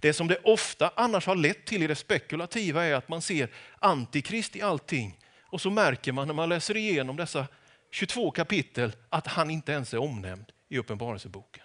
Det 0.00 0.12
som 0.12 0.28
det 0.28 0.38
ofta 0.44 0.92
annars 0.96 1.26
har 1.26 1.36
lett 1.36 1.64
till 1.64 1.82
i 1.82 1.86
det 1.86 1.94
spekulativa 1.94 2.84
är 2.84 2.94
att 2.94 3.08
man 3.08 3.22
ser 3.22 3.48
antikrist 3.78 4.56
i 4.56 4.62
allting 4.62 5.18
och 5.40 5.60
så 5.60 5.70
märker 5.70 6.12
man 6.12 6.26
när 6.26 6.34
man 6.34 6.48
läser 6.48 6.76
igenom 6.76 7.16
dessa 7.16 7.46
22 7.90 8.30
kapitel 8.30 8.92
att 9.08 9.26
han 9.26 9.50
inte 9.50 9.72
ens 9.72 9.94
är 9.94 9.98
omnämnd 9.98 10.52
i 10.68 10.78
Uppenbarelseboken. 10.78 11.64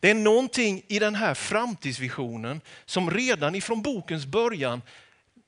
Det 0.00 0.10
är 0.10 0.14
någonting 0.14 0.82
i 0.88 0.98
den 0.98 1.14
här 1.14 1.34
framtidsvisionen 1.34 2.60
som 2.84 3.10
redan 3.10 3.54
ifrån 3.54 3.82
bokens 3.82 4.26
början 4.26 4.82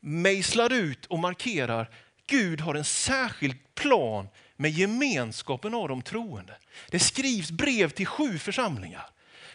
mejslar 0.00 0.72
ut 0.72 1.06
och 1.06 1.18
markerar 1.18 1.90
Gud 2.26 2.60
har 2.60 2.74
en 2.74 2.84
särskild 2.84 3.74
plan 3.74 4.28
med 4.56 4.70
gemenskapen 4.70 5.74
av 5.74 5.88
de 5.88 6.02
troende. 6.02 6.56
Det 6.90 6.98
skrivs 6.98 7.50
brev 7.50 7.90
till 7.90 8.06
sju 8.06 8.38
församlingar. 8.38 9.10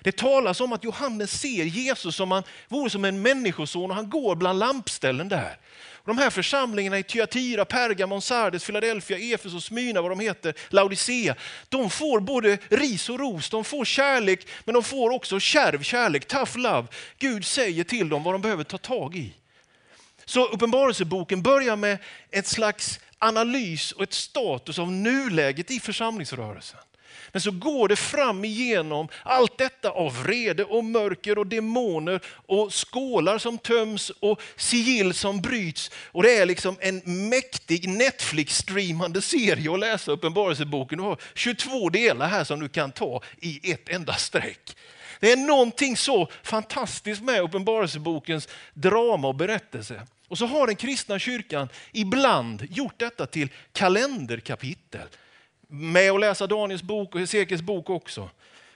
Det 0.06 0.18
talas 0.18 0.62
om 0.62 0.74
att 0.74 0.84
Johannes 0.84 1.42
ser 1.42 1.64
Jesus 1.66 2.16
som 2.16 2.32
han 2.32 2.44
vore 2.68 2.90
som 2.90 3.06
en 3.06 3.22
människoson 3.22 3.90
och 3.90 3.96
han 3.96 4.10
går 4.10 4.36
bland 4.36 4.60
lampställen 4.60 5.30
där. 5.30 5.58
de 6.06 6.18
här 6.18 6.30
församlingarna 6.30 7.00
i 7.00 7.04
Thyatira, 7.04 7.66
Pergamon, 7.66 8.22
Sardes, 8.22 8.66
Philadelphia, 8.66 9.18
Efesos, 9.18 9.66
Smyrna, 9.66 10.02
vad 10.02 10.12
de 10.12 10.20
heter, 10.20 10.54
Laodicea. 10.70 11.36
De 11.70 11.90
får 11.90 12.20
både 12.20 12.58
ris 12.70 13.10
och 13.10 13.20
ros, 13.20 13.50
de 13.50 13.64
får 13.64 13.86
kärlek 13.86 14.48
men 14.66 14.74
de 14.74 14.84
får 14.84 15.10
också 15.10 15.40
kärv 15.40 15.84
kärlek, 15.84 16.28
tough 16.28 16.58
love. 16.58 16.88
Gud 17.18 17.46
säger 17.46 17.84
till 17.84 18.10
dem 18.10 18.24
vad 18.24 18.34
de 18.34 18.42
behöver 18.42 18.64
ta 18.64 18.78
tag 18.78 19.16
i. 19.16 19.34
Så 20.26 20.46
Uppenbarelseboken 20.48 21.42
börjar 21.42 21.76
med 21.76 21.98
ett 22.32 22.48
slags 22.48 23.00
analys 23.18 23.92
och 23.92 24.04
ett 24.04 24.14
status 24.14 24.80
av 24.80 24.92
nuläget 24.92 25.72
i 25.72 25.80
församlingsrörelsen. 25.80 26.80
Men 27.36 27.42
så 27.42 27.52
går 27.52 27.88
det 27.88 27.96
fram 27.96 28.46
igenom 28.46 29.08
allt 29.24 29.58
detta 29.58 29.90
av 29.90 30.24
vrede 30.24 30.64
och 30.64 30.84
mörker 30.86 31.38
och 31.38 31.48
demoner 31.48 32.22
och 32.28 32.74
skålar 32.74 33.38
som 33.38 33.58
töms 33.58 34.10
och 34.20 34.42
sigill 34.56 35.14
som 35.14 35.42
bryts. 35.42 35.92
Och 35.96 36.24
det 36.24 36.38
är 36.38 36.46
liksom 36.46 36.76
en 36.80 37.02
mäktig 37.30 37.90
Netflix-streamande 37.90 39.22
serie 39.22 39.74
att 39.74 39.80
läsa 39.80 40.12
Uppenbarelseboken. 40.12 40.98
Du 40.98 41.04
har 41.04 41.18
22 41.34 41.90
delar 41.90 42.28
här 42.28 42.44
som 42.44 42.60
du 42.60 42.70
kan 42.70 42.92
ta 42.92 43.22
i 43.40 43.72
ett 43.72 43.90
enda 43.90 44.14
streck. 44.14 44.78
Det 45.20 45.32
är 45.32 45.38
någonting 45.38 45.98
så 45.98 46.30
fantastiskt 46.44 47.24
med 47.24 47.42
Uppenbarelsebokens 47.42 48.48
drama 48.74 49.28
och 49.28 49.36
berättelse. 49.36 50.02
Och 50.28 50.38
så 50.38 50.46
har 50.46 50.68
den 50.68 50.76
kristna 50.76 51.20
kyrkan 51.20 51.70
ibland 51.92 52.68
gjort 52.72 53.00
detta 53.00 53.26
till 53.26 53.50
kalenderkapitel. 53.74 55.08
Med 55.68 56.12
att 56.12 56.20
läsa 56.20 56.48
Daniels 56.48 56.84
bok 56.84 57.16
och 57.16 57.22
Hesekiels 57.22 57.62
bok 57.62 57.90
också. 57.90 58.30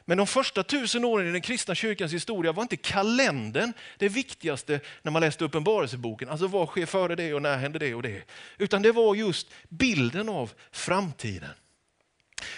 Men 0.05 0.17
de 0.17 0.27
första 0.27 0.63
tusen 0.63 1.05
åren 1.05 1.27
i 1.27 1.31
den 1.31 1.41
kristna 1.41 1.75
kyrkans 1.75 2.13
historia 2.13 2.51
var 2.51 2.63
inte 2.63 2.77
kalendern 2.77 3.73
det 3.97 4.09
viktigaste 4.09 4.79
när 5.01 5.11
man 5.11 5.21
läste 5.21 5.45
Uppenbarelseboken. 5.45 6.29
Alltså 6.29 6.47
vad 6.47 6.67
sker 6.67 6.85
före 6.85 7.15
det 7.15 7.33
och 7.33 7.41
när 7.41 7.57
händer 7.57 7.79
det 7.79 7.95
och 7.95 8.03
det. 8.03 8.23
Utan 8.57 8.81
det 8.81 8.91
var 8.91 9.15
just 9.15 9.47
bilden 9.69 10.29
av 10.29 10.51
framtiden. 10.71 11.49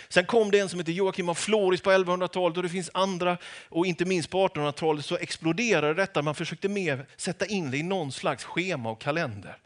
Sen 0.09 0.25
kom 0.25 0.51
det 0.51 0.59
en 0.59 0.69
som 0.69 0.79
heter 0.79 0.91
Joakim 0.91 1.29
av 1.29 1.35
Floris 1.35 1.81
på 1.81 1.91
1100-talet 1.91 2.57
och 2.57 2.63
det 2.63 2.69
finns 2.69 2.89
andra 2.93 3.37
och 3.69 3.85
inte 3.85 4.05
minst 4.05 4.29
på 4.29 4.47
1800-talet 4.47 5.05
så 5.05 5.17
exploderade 5.17 5.93
detta. 5.93 6.21
Man 6.21 6.35
försökte 6.35 6.69
mer 6.69 7.05
sätta 7.17 7.45
in 7.45 7.71
det 7.71 7.77
i 7.77 7.83
någon 7.83 8.11
slags 8.11 8.43
schema 8.43 8.91
och 8.91 9.01
kalender. 9.01 9.57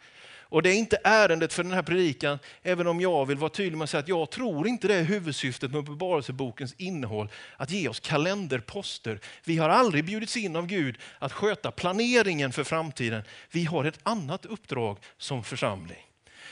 Och 0.49 0.63
det 0.63 0.69
är 0.69 0.75
inte 0.75 0.97
ärendet 1.03 1.53
för 1.53 1.63
den 1.63 1.71
här 1.71 1.81
predikan, 1.81 2.39
även 2.63 2.87
om 2.87 3.01
jag 3.01 3.25
vill 3.25 3.37
vara 3.37 3.49
tydlig 3.49 3.77
med 3.77 3.83
att 3.83 3.89
säga 3.89 3.99
att 3.99 4.07
jag 4.07 4.31
tror 4.31 4.67
inte 4.67 4.87
det 4.87 4.95
är 4.95 5.03
huvudsyftet 5.03 5.71
med 5.71 5.79
Uppenbarelsebokens 5.79 6.73
innehåll, 6.77 7.29
att 7.57 7.71
ge 7.71 7.87
oss 7.87 7.99
kalenderposter. 7.99 9.19
Vi 9.43 9.57
har 9.57 9.69
aldrig 9.69 10.05
bjudits 10.05 10.37
in 10.37 10.55
av 10.55 10.67
Gud 10.67 10.97
att 11.19 11.31
sköta 11.31 11.71
planeringen 11.71 12.51
för 12.51 12.63
framtiden. 12.63 13.23
Vi 13.51 13.63
har 13.65 13.85
ett 13.85 13.99
annat 14.03 14.45
uppdrag 14.45 14.97
som 15.17 15.43
församling. 15.43 16.05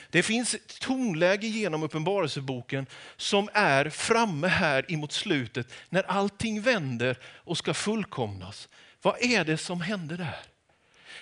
Det 0.10 0.24
finns 0.24 0.54
ett 0.54 0.80
tonläge 0.80 1.48
genom 1.48 1.84
Uppenbarelseboken 1.84 2.86
som 3.18 3.50
är 3.54 3.90
framme 3.90 4.48
här 4.48 4.92
emot 4.92 5.12
slutet 5.12 5.74
när 5.90 6.04
allting 6.04 6.62
vänder 6.62 7.18
och 7.26 7.58
ska 7.58 7.74
fullkomnas. 7.74 8.70
Vad 9.02 9.22
är 9.22 9.46
det 9.46 9.58
som 9.58 9.82
händer 9.82 10.18
där? 10.18 10.53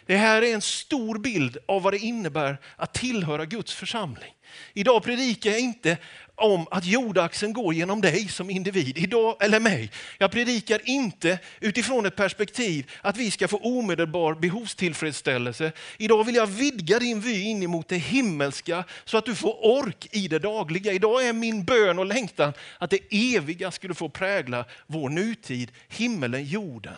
Det 0.05 0.17
här 0.17 0.41
är 0.41 0.53
en 0.53 0.62
stor 0.62 1.20
bild 1.20 1.58
av 1.65 1.81
vad 1.81 1.93
det 1.93 2.00
innebär 2.00 2.58
att 2.75 2.93
tillhöra 2.93 3.46
Guds 3.46 3.74
församling. 3.74 4.34
Idag 4.74 5.03
predikar 5.03 5.51
jag 5.51 5.60
inte 5.60 5.98
om 6.36 6.67
att 6.72 6.86
jordaxeln 6.86 7.53
går 7.53 7.74
genom 7.74 8.01
dig 8.01 8.27
som 8.27 8.50
individ, 8.50 8.98
idag 8.98 9.36
eller 9.39 9.60
mig. 9.60 9.91
Jag 10.17 10.31
predikar 10.31 10.81
inte 10.86 11.39
utifrån 11.60 12.05
ett 12.05 12.15
perspektiv 12.15 12.91
att 13.01 13.17
vi 13.17 13.31
ska 13.31 13.48
få 13.48 13.58
omedelbar 13.58 14.36
behovstillfredsställelse. 14.36 15.72
Idag 15.98 16.24
vill 16.24 16.36
jag 16.36 16.48
vidga 16.48 17.00
din 17.00 17.20
vy 17.20 17.41
in 17.41 17.63
emot 17.63 17.88
det 17.88 17.98
himmelska 17.98 18.84
så 19.05 19.17
att 19.17 19.25
du 19.25 19.36
får 19.36 19.65
ork 19.65 20.08
i 20.12 20.27
det 20.27 20.39
dagliga. 20.39 20.93
Idag 20.93 21.27
är 21.27 21.34
min 21.34 21.63
bön 21.63 22.00
och 22.00 22.05
längtan 22.05 22.53
att 22.77 22.89
det 22.89 23.36
eviga 23.36 23.72
skulle 23.72 23.93
få 23.93 24.10
prägla 24.10 24.65
vår 24.88 25.10
nutid, 25.10 25.72
himmelen, 25.89 26.46
jorden. 26.46 26.96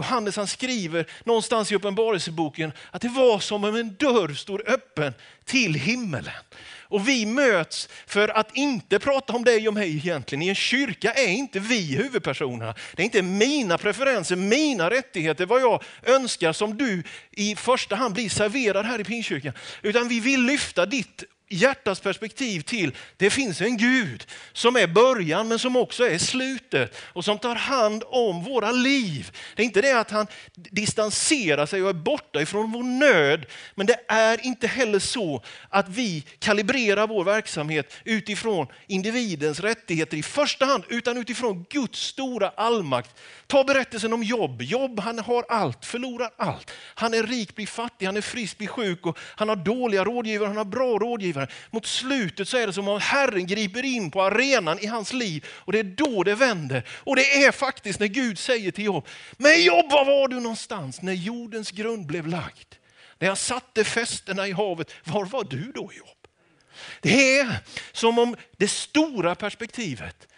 Johannes 0.00 0.36
han 0.36 0.46
skriver 0.46 1.06
någonstans 1.24 1.72
i 1.72 1.74
Uppenbarelseboken 1.74 2.72
att 2.90 3.02
det 3.02 3.08
var 3.08 3.38
som 3.38 3.64
om 3.64 3.76
en 3.76 3.94
dörr 3.94 4.34
stod 4.34 4.68
öppen 4.68 5.14
till 5.44 5.74
himmelen. 5.74 6.34
Och 6.90 7.08
vi 7.08 7.26
möts 7.26 7.88
för 8.06 8.28
att 8.28 8.56
inte 8.56 8.98
prata 8.98 9.32
om 9.32 9.44
dig 9.44 9.68
och 9.68 9.74
mig 9.74 9.96
egentligen. 9.96 10.42
I 10.42 10.48
en 10.48 10.54
kyrka 10.54 11.12
är 11.12 11.28
inte 11.28 11.60
vi 11.60 11.96
huvudpersonerna. 11.96 12.74
Det 12.94 13.02
är 13.02 13.04
inte 13.04 13.22
mina 13.22 13.78
preferenser, 13.78 14.36
mina 14.36 14.90
rättigheter, 14.90 15.46
vad 15.46 15.60
jag 15.60 15.82
önskar 16.02 16.52
som 16.52 16.76
du 16.76 17.02
i 17.30 17.56
första 17.56 17.96
hand 17.96 18.14
blir 18.14 18.28
serverad 18.28 18.86
här 18.86 19.00
i 19.00 19.04
Pingstkyrkan. 19.04 19.52
Utan 19.82 20.08
vi 20.08 20.20
vill 20.20 20.42
lyfta 20.42 20.86
ditt 20.86 21.24
hjärtats 21.50 22.00
perspektiv 22.00 22.60
till 22.60 22.96
det 23.16 23.30
finns 23.30 23.60
en 23.60 23.76
Gud 23.76 24.26
som 24.52 24.76
är 24.76 24.86
början 24.86 25.48
men 25.48 25.58
som 25.58 25.76
också 25.76 26.08
är 26.08 26.18
slutet 26.18 26.96
och 27.02 27.24
som 27.24 27.38
tar 27.38 27.54
hand 27.54 28.02
om 28.06 28.44
våra 28.44 28.72
liv. 28.72 29.36
Det 29.56 29.62
är 29.62 29.66
inte 29.66 29.82
det 29.82 30.00
att 30.00 30.10
han 30.10 30.26
distanserar 30.54 31.66
sig 31.66 31.82
och 31.82 31.88
är 31.88 31.94
borta 31.94 32.42
ifrån 32.42 32.72
vår 32.72 32.82
nöd 32.82 33.46
men 33.74 33.86
det 33.86 34.00
är 34.08 34.46
inte 34.46 34.66
heller 34.66 34.98
så 34.98 35.42
att 35.68 35.88
vi 35.88 36.24
kalibrerar 36.38 37.06
vår 37.06 37.24
verksamhet 37.24 37.92
utifrån 38.04 38.66
individens 38.86 39.60
rättigheter 39.60 40.16
i 40.16 40.22
första 40.22 40.64
hand 40.64 40.84
utan 40.88 41.16
utifrån 41.16 41.64
Guds 41.70 42.00
stora 42.00 42.48
allmakt 42.48 43.16
Ta 43.50 43.64
berättelsen 43.64 44.12
om 44.12 44.22
Jobb. 44.22 44.62
Jobb 44.62 45.00
han 45.00 45.18
har 45.18 45.44
allt, 45.48 45.84
förlorar 45.84 46.30
allt. 46.36 46.70
Han 46.94 47.14
är 47.14 47.22
rik, 47.22 47.54
blir 47.54 47.66
fattig, 47.66 48.06
han 48.06 48.16
är 48.16 48.20
frisk, 48.20 48.58
blir 48.58 48.68
sjuk 48.68 49.06
och 49.06 49.18
han 49.18 49.48
har 49.48 49.56
dåliga 49.56 50.04
rådgivare, 50.04 50.48
han 50.48 50.56
har 50.56 50.64
bra 50.64 50.98
rådgivare. 50.98 51.39
Mot 51.70 51.86
slutet 51.86 52.48
så 52.48 52.56
är 52.56 52.66
det 52.66 52.72
som 52.72 52.88
om 52.88 53.00
Herren 53.00 53.46
griper 53.46 53.84
in 53.84 54.10
på 54.10 54.22
arenan 54.22 54.78
i 54.78 54.86
hans 54.86 55.12
liv 55.12 55.46
och 55.50 55.72
det 55.72 55.78
är 55.78 55.84
då 55.84 56.22
det 56.22 56.34
vänder. 56.34 56.88
Och 56.90 57.16
det 57.16 57.44
är 57.44 57.52
faktiskt 57.52 58.00
när 58.00 58.06
Gud 58.06 58.38
säger 58.38 58.70
till 58.70 58.84
Jobb, 58.84 59.06
men 59.36 59.62
Jobb 59.62 59.90
var 59.90 60.04
var 60.04 60.28
du 60.28 60.40
någonstans 60.40 61.02
när 61.02 61.12
jordens 61.12 61.70
grund 61.70 62.06
blev 62.06 62.26
lagd? 62.26 62.74
När 63.18 63.28
jag 63.28 63.38
satte 63.38 63.84
fästena 63.84 64.46
i 64.48 64.52
havet, 64.52 64.94
var 65.04 65.24
var 65.24 65.44
du 65.44 65.72
då 65.74 65.92
Jobb? 65.92 66.26
Det 67.00 67.38
är 67.38 67.58
som 67.92 68.18
om 68.18 68.36
det 68.56 68.68
stora 68.68 69.34
perspektivet 69.34 70.28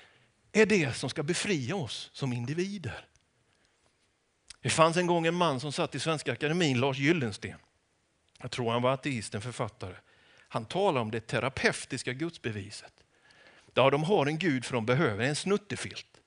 är 0.53 0.67
det 0.67 0.97
som 0.97 1.11
ska 1.11 1.23
befria 1.23 1.77
oss 1.77 2.11
som 2.13 2.33
individer. 2.33 3.07
Det 4.61 4.71
fanns 4.71 4.97
en 4.97 5.07
gång 5.07 5.27
en 5.27 5.35
man 5.35 5.61
som 5.61 5.73
satt 5.73 5.95
i 5.95 6.01
Svenska 6.01 6.33
Akademin, 6.33 6.81
Lars 6.81 6.99
Gyllensten. 6.99 7.55
Jag 8.41 8.51
tror 8.51 8.71
han 8.71 8.83
var 8.83 8.93
ateist, 8.93 9.35
en 9.35 9.41
författare. 9.41 9.95
Han 10.53 10.65
talar 10.65 11.01
om 11.01 11.11
det 11.11 11.21
terapeutiska 11.21 12.13
gudsbeviset. 12.13 12.93
Där 13.73 13.91
de 13.91 14.05
har 14.05 14.27
en 14.27 14.39
Gud 14.39 14.65
för 14.65 14.75
de 14.75 14.87
behöver 14.87 15.25
en 15.25 15.37
snuttefilt. 15.37 16.21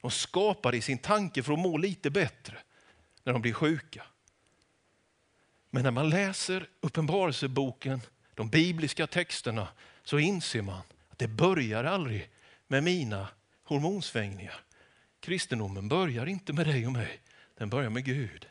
De 0.00 0.10
skapar 0.10 0.74
i 0.74 0.80
sin 0.80 0.98
tanke 0.98 1.42
för 1.42 1.52
att 1.52 1.58
må 1.58 1.76
lite 1.76 2.10
bättre 2.10 2.58
när 3.24 3.32
de 3.32 3.42
blir 3.42 3.52
sjuka. 3.52 4.02
Men 5.70 5.82
när 5.82 5.90
man 5.90 6.10
läser 6.10 6.68
Uppenbarelseboken, 6.80 8.00
de 8.34 8.48
bibliska 8.48 9.06
texterna, 9.06 9.68
så 10.04 10.18
inser 10.18 10.62
man 10.62 10.82
att 11.08 11.18
det 11.18 11.28
börjar 11.28 11.84
aldrig 11.84 12.30
med 12.68 12.84
mina 12.84 13.28
hormonsvängningar. 13.64 14.60
Kristendomen 15.20 15.88
börjar 15.88 16.26
inte 16.26 16.52
med 16.52 16.66
dig 16.66 16.86
och 16.86 16.92
mig, 16.92 17.20
den 17.58 17.70
börjar 17.70 17.90
med 17.90 18.04
Gud. 18.04 18.46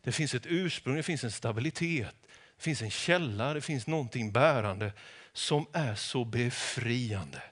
Det 0.00 0.12
finns 0.12 0.34
ett 0.34 0.46
ursprung, 0.46 0.96
det 0.96 1.02
finns 1.02 1.24
en 1.24 1.32
stabilitet, 1.32 2.16
det 2.64 2.66
finns 2.66 2.82
en 2.82 2.90
källa, 2.90 3.54
det 3.54 3.60
finns 3.60 3.86
någonting 3.86 4.32
bärande 4.32 4.92
som 5.32 5.66
är 5.72 5.94
så 5.94 6.24
befriande. 6.24 7.42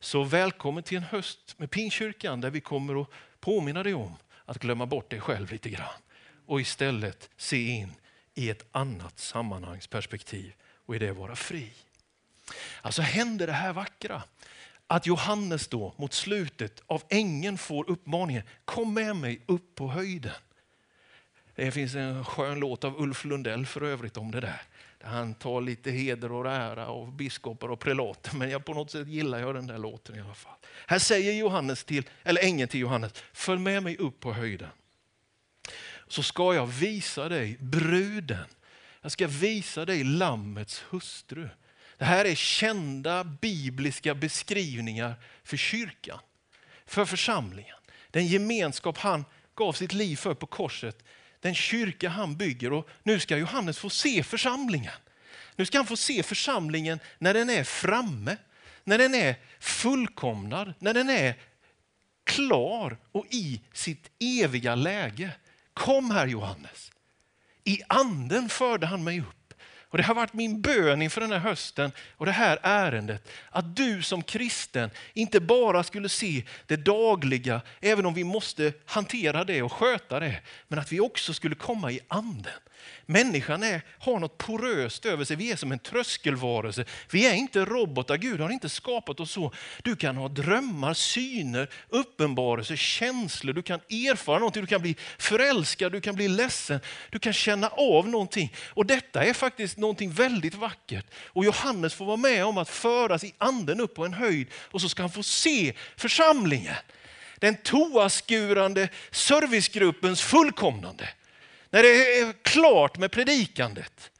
Så 0.00 0.22
välkommen 0.22 0.82
till 0.82 0.96
en 0.96 1.02
höst 1.02 1.54
med 1.58 1.70
Pinkyrkan 1.70 2.40
där 2.40 2.50
vi 2.50 2.60
kommer 2.60 3.02
att 3.02 3.08
påminna 3.40 3.82
dig 3.82 3.94
om 3.94 4.16
att 4.44 4.58
glömma 4.58 4.86
bort 4.86 5.10
dig 5.10 5.20
själv 5.20 5.52
lite 5.52 5.70
grann 5.70 6.00
och 6.46 6.60
istället 6.60 7.30
se 7.36 7.66
in 7.66 7.92
i 8.34 8.50
ett 8.50 8.66
annat 8.72 9.18
sammanhangsperspektiv 9.18 10.52
och 10.86 10.96
i 10.96 10.98
det 10.98 11.12
vara 11.12 11.36
fri. 11.36 11.72
Alltså 12.82 13.02
händer 13.02 13.46
det 13.46 13.52
här 13.52 13.72
vackra 13.72 14.22
att 14.86 15.06
Johannes 15.06 15.68
då 15.68 15.94
mot 15.96 16.12
slutet 16.12 16.82
av 16.86 17.02
ängen 17.08 17.58
får 17.58 17.90
uppmaningen 17.90 18.42
kom 18.64 18.94
med 18.94 19.16
mig 19.16 19.40
upp 19.46 19.74
på 19.74 19.88
höjden. 19.88 20.32
Det 21.60 21.70
finns 21.70 21.94
en 21.94 22.24
skön 22.24 22.60
låt 22.60 22.84
av 22.84 23.00
Ulf 23.02 23.24
Lundell 23.24 23.66
för 23.66 23.82
övrigt 23.82 24.16
om 24.16 24.30
det 24.30 24.40
där. 24.40 24.62
Där 24.98 25.08
han 25.08 25.34
tar 25.34 25.60
lite 25.60 25.90
heder 25.90 26.32
och 26.32 26.52
ära 26.52 26.86
av 26.86 27.16
biskopar 27.16 27.68
och 27.68 27.80
prelater. 27.80 28.36
Men 28.36 28.50
jag 28.50 28.64
på 28.64 28.74
något 28.74 28.90
sätt 28.90 29.08
gillar 29.08 29.38
jag 29.38 29.54
den 29.54 29.66
där 29.66 29.78
låten 29.78 30.16
i 30.16 30.20
alla 30.20 30.34
fall. 30.34 30.56
Här 30.86 30.98
säger 30.98 31.32
Johannes 31.32 31.84
till, 31.84 32.08
eller 32.22 32.44
ängeln 32.44 32.68
till 32.68 32.80
Johannes, 32.80 33.12
följ 33.32 33.60
med 33.60 33.82
mig 33.82 33.96
upp 33.96 34.20
på 34.20 34.32
höjden. 34.32 34.68
Så 36.08 36.22
ska 36.22 36.54
jag 36.54 36.66
visa 36.66 37.28
dig 37.28 37.56
bruden. 37.60 38.46
Jag 39.02 39.12
ska 39.12 39.26
visa 39.26 39.84
dig 39.84 40.04
lammets 40.04 40.84
hustru. 40.90 41.48
Det 41.96 42.04
här 42.04 42.24
är 42.24 42.34
kända 42.34 43.24
bibliska 43.24 44.14
beskrivningar 44.14 45.14
för 45.44 45.56
kyrkan, 45.56 46.20
för 46.86 47.04
församlingen. 47.04 47.76
Den 48.10 48.26
gemenskap 48.26 48.98
han 48.98 49.24
gav 49.54 49.72
sitt 49.72 49.92
liv 49.92 50.16
för 50.16 50.34
på 50.34 50.46
korset, 50.46 51.04
den 51.40 51.54
kyrka 51.54 52.08
han 52.08 52.36
bygger. 52.36 52.72
Och 52.72 52.88
nu 53.02 53.20
ska 53.20 53.36
Johannes 53.36 53.78
få 53.78 53.90
se 53.90 54.22
församlingen. 54.22 54.92
Nu 55.56 55.66
ska 55.66 55.78
han 55.78 55.86
få 55.86 55.96
se 55.96 56.22
församlingen 56.22 57.00
när 57.18 57.34
den 57.34 57.50
är 57.50 57.64
framme, 57.64 58.36
när 58.84 58.98
den 58.98 59.14
är 59.14 59.34
fullkomnad, 59.58 60.74
när 60.78 60.94
den 60.94 61.10
är 61.10 61.34
klar 62.24 62.98
och 63.12 63.26
i 63.30 63.60
sitt 63.72 64.10
eviga 64.18 64.74
läge. 64.74 65.30
Kom 65.74 66.10
här 66.10 66.26
Johannes. 66.26 66.92
I 67.64 67.80
anden 67.88 68.48
förde 68.48 68.86
han 68.86 69.04
mig 69.04 69.20
upp. 69.20 69.39
Och 69.90 69.98
Det 69.98 70.04
har 70.04 70.14
varit 70.14 70.32
min 70.32 70.60
bön 70.60 71.02
inför 71.02 71.20
den 71.20 71.32
här 71.32 71.38
hösten 71.38 71.92
och 72.16 72.26
det 72.26 72.32
här 72.32 72.58
ärendet. 72.62 73.28
Att 73.50 73.76
du 73.76 74.02
som 74.02 74.22
kristen 74.22 74.90
inte 75.14 75.40
bara 75.40 75.82
skulle 75.82 76.08
se 76.08 76.44
det 76.66 76.76
dagliga, 76.76 77.60
även 77.80 78.06
om 78.06 78.14
vi 78.14 78.24
måste 78.24 78.72
hantera 78.84 79.44
det 79.44 79.62
och 79.62 79.72
sköta 79.72 80.20
det. 80.20 80.40
Men 80.68 80.78
att 80.78 80.92
vi 80.92 81.00
också 81.00 81.34
skulle 81.34 81.54
komma 81.54 81.90
i 81.92 82.00
anden. 82.08 82.60
Människan 83.06 83.62
är, 83.62 83.82
har 83.98 84.18
något 84.18 84.38
poröst 84.38 85.06
över 85.06 85.24
sig. 85.24 85.36
Vi 85.36 85.52
är 85.52 85.56
som 85.56 85.72
en 85.72 85.78
tröskelvarelse. 85.78 86.84
Vi 87.10 87.26
är 87.26 87.34
inte 87.34 87.64
robotar. 87.64 88.16
Gud 88.16 88.40
har 88.40 88.50
inte 88.50 88.68
skapat 88.68 89.20
oss 89.20 89.30
så. 89.30 89.52
Du 89.82 89.96
kan 89.96 90.16
ha 90.16 90.28
drömmar, 90.28 90.94
syner, 90.94 91.70
uppenbarelser, 91.88 92.76
känslor. 92.76 93.52
Du 93.52 93.62
kan 93.62 93.80
erfara 93.88 94.38
någonting. 94.38 94.62
Du 94.62 94.66
kan 94.66 94.82
bli 94.82 94.96
förälskad, 95.18 95.92
du 95.92 96.00
kan 96.00 96.14
bli 96.14 96.28
ledsen. 96.28 96.80
Du 97.10 97.18
kan 97.18 97.32
känna 97.32 97.68
av 97.68 98.08
någonting. 98.08 98.54
Och 98.68 98.86
detta 98.86 99.24
är 99.24 99.34
faktiskt 99.34 99.78
någonting 99.78 100.10
väldigt 100.10 100.54
vackert. 100.54 101.06
Och 101.26 101.44
Johannes 101.44 101.94
får 101.94 102.04
vara 102.04 102.16
med 102.16 102.44
om 102.44 102.58
att 102.58 102.68
föras 102.68 103.24
i 103.24 103.34
anden 103.38 103.80
upp 103.80 103.94
på 103.94 104.04
en 104.04 104.14
höjd 104.14 104.46
och 104.54 104.80
så 104.80 104.88
ska 104.88 105.02
han 105.02 105.10
få 105.10 105.22
se 105.22 105.72
församlingen. 105.96 106.74
Den 107.38 107.56
toaskurande 107.56 108.88
servicegruppens 109.10 110.22
fullkomnande. 110.22 111.08
När 111.70 111.82
det 111.82 112.18
är 112.18 112.32
klart 112.42 112.98
med 112.98 113.10
predikandet. 113.10 114.10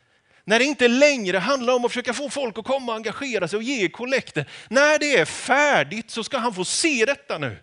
När 0.45 0.59
det 0.59 0.65
inte 0.65 0.89
längre 0.89 1.39
handlar 1.39 1.75
om 1.75 1.85
att 1.85 1.91
försöka 1.91 2.15
få 2.15 2.31
folk 2.31 2.59
att 2.59 2.65
komma 2.65 2.93
och 2.93 2.97
engagera 2.97 3.49
sig 3.49 3.57
och 3.57 3.63
ge 3.63 3.89
kollekten. 3.89 4.45
När 4.69 4.99
det 4.99 5.17
är 5.17 5.25
färdigt 5.25 6.11
så 6.11 6.25
ska 6.25 6.39
han 6.39 6.55
få 6.55 6.65
se 6.65 7.05
detta 7.05 7.39
nu. 7.39 7.59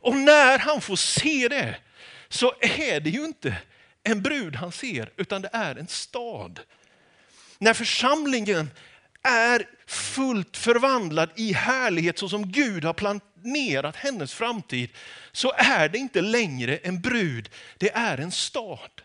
Och 0.00 0.16
när 0.16 0.58
han 0.58 0.80
får 0.80 0.96
se 0.96 1.48
det 1.48 1.76
så 2.28 2.52
är 2.60 3.00
det 3.00 3.10
ju 3.10 3.24
inte 3.24 3.56
en 4.02 4.22
brud 4.22 4.56
han 4.56 4.72
ser 4.72 5.10
utan 5.16 5.42
det 5.42 5.50
är 5.52 5.76
en 5.76 5.88
stad. 5.88 6.60
När 7.58 7.74
församlingen 7.74 8.70
är 9.22 9.68
fullt 9.86 10.56
förvandlad 10.56 11.30
i 11.36 11.52
härlighet 11.52 12.18
så 12.18 12.28
som 12.28 12.52
Gud 12.52 12.84
har 12.84 12.92
planerat 12.92 13.96
hennes 13.96 14.34
framtid 14.34 14.90
så 15.32 15.52
är 15.56 15.88
det 15.88 15.98
inte 15.98 16.20
längre 16.20 16.76
en 16.76 17.00
brud, 17.00 17.50
det 17.78 17.90
är 17.90 18.18
en 18.18 18.32
stad. 18.32 19.02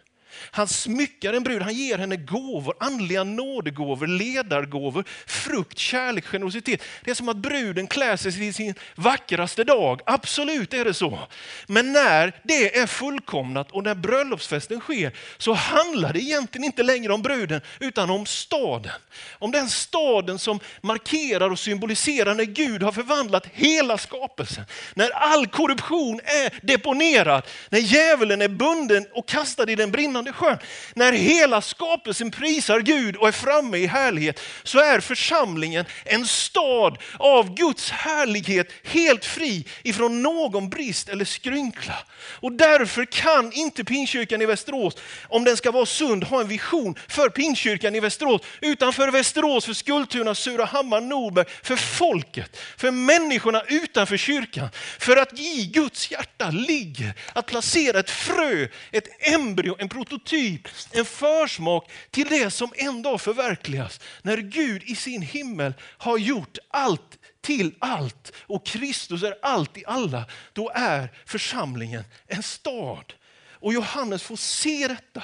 Han 0.51 0.67
smyckar 0.67 1.33
en 1.33 1.43
brud, 1.43 1.61
han 1.61 1.73
ger 1.73 1.97
henne 1.97 2.15
gåvor, 2.15 2.75
andliga 2.79 3.23
nådegåvor, 3.23 4.07
ledargåvor, 4.07 5.03
frukt, 5.25 5.77
kärlek, 5.77 6.25
generositet. 6.25 6.81
Det 7.03 7.11
är 7.11 7.15
som 7.15 7.29
att 7.29 7.37
bruden 7.37 7.87
klär 7.87 8.15
sig 8.15 8.31
till 8.31 8.53
sin 8.53 8.73
vackraste 8.95 9.63
dag. 9.63 10.01
Absolut 10.05 10.73
är 10.73 10.85
det 10.85 10.93
så. 10.93 11.19
Men 11.67 11.93
när 11.93 12.33
det 12.43 12.77
är 12.77 12.87
fullkomnat 12.87 13.71
och 13.71 13.83
när 13.83 13.95
bröllopsfesten 13.95 14.79
sker 14.79 15.11
så 15.37 15.53
handlar 15.53 16.13
det 16.13 16.19
egentligen 16.19 16.65
inte 16.65 16.83
längre 16.83 17.13
om 17.13 17.21
bruden 17.21 17.61
utan 17.79 18.09
om 18.09 18.25
staden. 18.25 18.91
Om 19.31 19.51
den 19.51 19.69
staden 19.69 20.39
som 20.39 20.59
markerar 20.81 21.49
och 21.49 21.59
symboliserar 21.59 22.33
när 22.35 22.43
Gud 22.43 22.83
har 22.83 22.91
förvandlat 22.91 23.47
hela 23.53 23.97
skapelsen. 23.97 24.63
När 24.93 25.09
all 25.09 25.47
korruption 25.47 26.19
är 26.23 26.65
deponerad, 26.65 27.43
när 27.69 27.79
djävulen 27.79 28.41
är 28.41 28.47
bunden 28.47 29.05
och 29.13 29.27
kastad 29.27 29.71
i 29.71 29.75
den 29.75 29.91
brinnande 29.91 30.22
sjön. 30.31 30.57
När 30.93 31.11
hela 31.11 31.61
skapelsen 31.61 32.31
prisar 32.31 32.79
Gud 32.79 33.15
och 33.15 33.27
är 33.27 33.31
framme 33.31 33.77
i 33.77 33.87
härlighet 33.87 34.39
så 34.63 34.79
är 34.79 34.99
församlingen 34.99 35.85
en 36.05 36.25
stad 36.25 36.97
av 37.17 37.55
Guds 37.55 37.91
härlighet 37.91 38.67
helt 38.83 39.25
fri 39.25 39.65
ifrån 39.83 40.23
någon 40.23 40.69
brist 40.69 41.09
eller 41.09 41.25
skrynkla. 41.25 41.97
Och 42.39 42.51
därför 42.51 43.05
kan 43.05 43.53
inte 43.53 43.83
Pinkyrkan 43.83 44.41
i 44.41 44.45
Västerås, 44.45 44.95
om 45.29 45.43
den 45.43 45.57
ska 45.57 45.71
vara 45.71 45.85
sund, 45.85 46.23
ha 46.23 46.41
en 46.41 46.47
vision 46.47 46.95
för 47.07 47.29
Pinkyrkan 47.29 47.95
i 47.95 47.99
Västerås, 47.99 48.41
utan 48.61 48.93
för 48.93 49.11
Västerås, 49.11 49.65
för 49.65 49.73
Skultuna, 49.73 50.35
Surahammar, 50.35 51.01
Norberg, 51.01 51.45
för 51.63 51.75
folket, 51.75 52.57
för 52.77 52.91
människorna 52.91 53.61
utanför 53.67 54.17
kyrkan. 54.17 54.69
För 54.99 55.17
att 55.17 55.39
i 55.39 55.65
Guds 55.73 56.11
hjärta 56.11 56.49
ligger 56.49 57.13
att 57.33 57.45
placera 57.45 57.99
ett 57.99 58.09
frö, 58.09 58.67
ett 58.91 59.07
embryo, 59.33 59.75
en 59.79 59.89
prototyp 59.89 60.12
prototyp, 60.13 60.67
en 60.91 61.05
försmak 61.05 61.91
till 62.11 62.29
det 62.29 62.51
som 62.51 62.73
en 62.75 63.01
dag 63.01 63.21
förverkligas. 63.21 63.99
När 64.21 64.37
Gud 64.37 64.83
i 64.83 64.95
sin 64.95 65.21
himmel 65.21 65.73
har 65.81 66.17
gjort 66.17 66.57
allt 66.69 67.17
till 67.41 67.75
allt 67.79 68.31
och 68.37 68.65
Kristus 68.65 69.23
är 69.23 69.35
allt 69.41 69.77
i 69.77 69.83
alla, 69.87 70.25
då 70.53 70.71
är 70.75 71.11
församlingen 71.25 72.03
en 72.27 72.43
stad. 72.43 73.13
Och 73.51 73.73
Johannes 73.73 74.23
får 74.23 74.35
se 74.35 74.87
detta. 74.87 75.23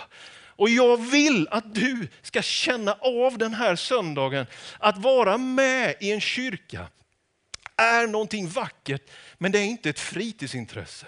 Och 0.55 0.69
jag 0.69 0.97
vill 0.97 1.47
att 1.51 1.75
du 1.75 2.07
ska 2.21 2.41
känna 2.41 2.93
av 2.93 3.37
den 3.37 3.53
här 3.53 3.75
söndagen 3.75 4.45
att 4.79 4.97
vara 4.97 5.37
med 5.37 5.95
i 5.99 6.11
en 6.11 6.21
kyrka 6.21 6.87
är 7.77 8.07
någonting 8.07 8.47
vackert, 8.47 9.09
men 9.37 9.51
det 9.51 9.59
är 9.59 9.65
inte 9.65 9.89
ett 9.89 9.99
fritidsintresse. 9.99 11.07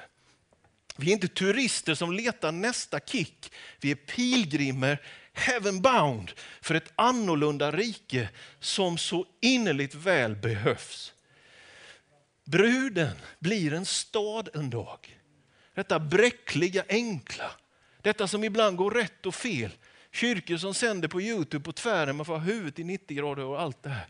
Vi 1.02 1.08
är 1.10 1.14
inte 1.14 1.28
turister 1.28 1.96
som 1.96 2.14
letar 2.14 2.52
nästa 2.52 3.00
kick. 3.00 3.52
Vi 3.80 3.92
är 3.92 3.96
pilgrimer, 3.96 5.02
heaven 5.34 5.82
bound, 5.82 6.32
för 6.62 6.76
ett 6.76 6.92
annorlunda 6.96 7.72
rike 7.72 8.30
som 8.60 8.98
så 8.98 9.26
innerligt 9.40 9.96
väl 9.96 10.36
behövs. 10.36 11.14
Bruden 12.44 13.16
blir 13.40 13.74
en 13.74 13.86
stad 13.86 14.50
en 14.54 14.70
dag. 14.70 15.20
Detta 15.76 16.00
bräckliga, 16.00 16.84
enkla. 16.90 17.52
Detta 18.02 18.28
som 18.28 18.44
ibland 18.44 18.78
går 18.78 18.92
rätt 18.92 19.26
och 19.26 19.36
fel. 19.36 19.72
Kyrkor 20.12 20.58
som 20.58 20.74
sänder 20.74 21.08
på 21.08 21.22
Youtube 21.22 21.64
på 21.64 21.72
tvären, 21.72 22.16
man 22.16 22.26
får 22.26 22.34
ha 22.34 22.40
huvudet 22.40 22.80
i 22.80 22.84
90 22.84 23.18
grader 23.18 23.44
och 23.44 23.62
allt 23.62 23.84
det 23.84 23.90
här. 23.90 24.08